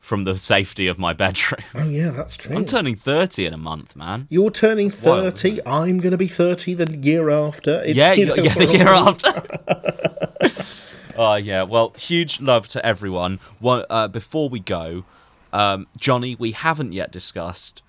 From 0.00 0.22
the 0.22 0.38
safety 0.38 0.86
of 0.86 1.00
my 1.00 1.12
bedroom. 1.12 1.64
Oh 1.74 1.88
yeah, 1.88 2.10
that's 2.10 2.36
true. 2.36 2.56
I'm 2.56 2.64
turning 2.64 2.94
thirty 2.94 3.44
in 3.44 3.52
a 3.52 3.58
month, 3.58 3.96
man. 3.96 4.28
You're 4.30 4.52
turning 4.52 4.92
wild, 5.02 5.40
30. 5.40 5.66
I'm 5.66 5.98
going 5.98 6.12
to 6.12 6.16
be 6.16 6.28
30 6.28 6.74
the 6.74 6.96
year 6.96 7.28
after. 7.28 7.82
It's, 7.82 7.96
yeah, 7.96 8.12
you 8.12 8.26
yeah, 8.26 8.34
know, 8.34 8.42
yeah, 8.42 8.54
the 8.54 8.66
year 8.66 8.86
after. 8.86 10.62
Oh 11.16 11.34
yeah, 11.36 11.62
well, 11.62 11.92
huge 11.96 12.40
love 12.40 12.68
to 12.68 12.84
everyone. 12.84 13.40
One, 13.58 13.84
uh, 13.88 14.08
before 14.08 14.48
we 14.48 14.60
go, 14.60 15.04
um, 15.52 15.86
Jonny, 15.96 16.34
we 16.34 16.52
haven't 16.52 16.92
yet 16.92 17.10
discussed 17.10 17.82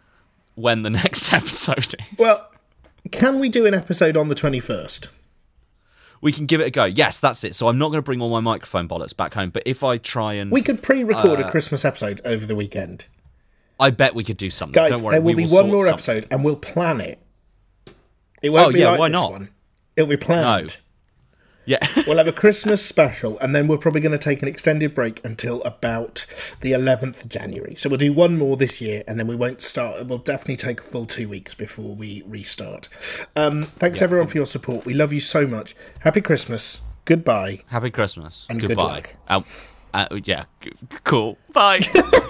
when 0.56 0.84
the 0.84 0.90
next 0.90 1.34
episode 1.34 1.94
is. 2.00 2.18
Well, 2.18 2.50
can 3.12 3.40
we 3.40 3.50
do 3.50 3.66
an 3.66 3.74
episode 3.74 4.16
on 4.18 4.30
the 4.30 4.36
21st? 4.36 5.08
We 6.22 6.32
can 6.32 6.46
give 6.46 6.62
it 6.62 6.66
a 6.66 6.70
go. 6.72 6.86
Yes, 6.86 7.20
that's 7.20 7.44
it. 7.44 7.56
So 7.56 7.68
I'm 7.68 7.78
not 7.78 7.88
going 7.90 8.00
to 8.00 8.02
bring 8.06 8.22
all 8.22 8.30
my 8.30 8.40
microphone 8.40 8.88
bollocks 8.88 9.16
back 9.16 9.34
home, 9.34 9.50
but 9.50 9.64
if 9.66 9.84
I 9.84 9.98
try 9.98 10.34
and, 10.34 10.52
We 10.52 10.62
could 10.62 10.82
pre-record 10.82 11.40
Uh, 11.40 11.46
a 11.48 11.52
Christmas 11.52 11.84
episode 11.86 12.22
over 12.26 12.46
the 12.46 12.56
weekend. 12.56 13.06
I 13.80 13.92
bet 13.92 14.16
we 14.16 14.24
could 14.24 14.38
do 14.38 14.50
something. 14.50 14.74
Guys, 14.74 14.90
Don't 14.90 15.04
worry, 15.04 15.14
there 15.14 15.22
will 15.22 15.36
we 15.36 15.44
be 15.46 15.46
will 15.46 15.56
one 15.64 15.68
more 15.72 15.88
something. 15.88 15.94
episode 16.18 16.28
and 16.32 16.44
we'll 16.44 16.56
plan 16.56 17.00
it. 17.02 17.22
It 18.42 18.50
won't 18.50 18.70
Oh, 18.70 18.72
be 18.74 18.80
yeah, 18.80 18.92
like 18.92 19.00
why 19.00 19.10
this 19.10 19.14
not? 19.14 19.32
one. 19.32 19.50
It'll 19.96 20.10
be 20.10 20.18
planned. 20.18 20.78
Yeah, 21.68 21.86
We'll 22.08 22.18
have 22.18 22.28
a 22.28 22.32
Christmas 22.32 22.84
special 22.84 23.38
and 23.40 23.54
then 23.54 23.68
we're 23.68 23.78
probably 23.78 24.00
going 24.00 24.14
to 24.14 24.18
take 24.18 24.42
an 24.42 24.48
extended 24.48 24.96
break 24.96 25.24
until 25.26 25.62
about 25.64 26.26
the 26.62 26.72
11th 26.72 27.26
of 27.26 27.30
January. 27.30 27.76
So 27.76 27.90
we'll 27.90 27.98
do 27.98 28.14
one 28.14 28.38
more 28.38 28.56
this 28.56 28.80
year 28.80 29.04
and 29.06 29.20
then 29.20 29.28
we 29.28 29.36
won't 29.36 29.62
start. 29.62 30.08
We'll 30.08 30.18
definitely 30.20 30.56
take 30.56 30.80
a 30.80 30.84
full 30.84 31.06
two 31.06 31.28
weeks 31.28 31.54
before 31.54 31.94
we 31.94 32.24
restart. 32.26 32.88
Um, 33.36 33.64
thanks 33.80 34.02
everyone 34.02 34.28
for 34.28 34.38
your 34.38 34.46
support. 34.46 34.86
We 34.86 34.94
love 34.94 35.12
you 35.12 35.20
so 35.20 35.46
much. 35.46 35.76
Happy 36.00 36.22
Christmas. 36.22 36.80
Goodbye. 37.04 37.60
happy 37.68 37.92
Christmas. 37.92 38.46
And 38.50 38.62
good 38.62 38.70
Goodbye. 38.70 38.84
luck. 38.84 39.16
Uh, 39.28 39.42
uh, 39.94 40.08
yeah, 40.24 40.46
cool. 41.04 41.38
Bye. 41.54 41.82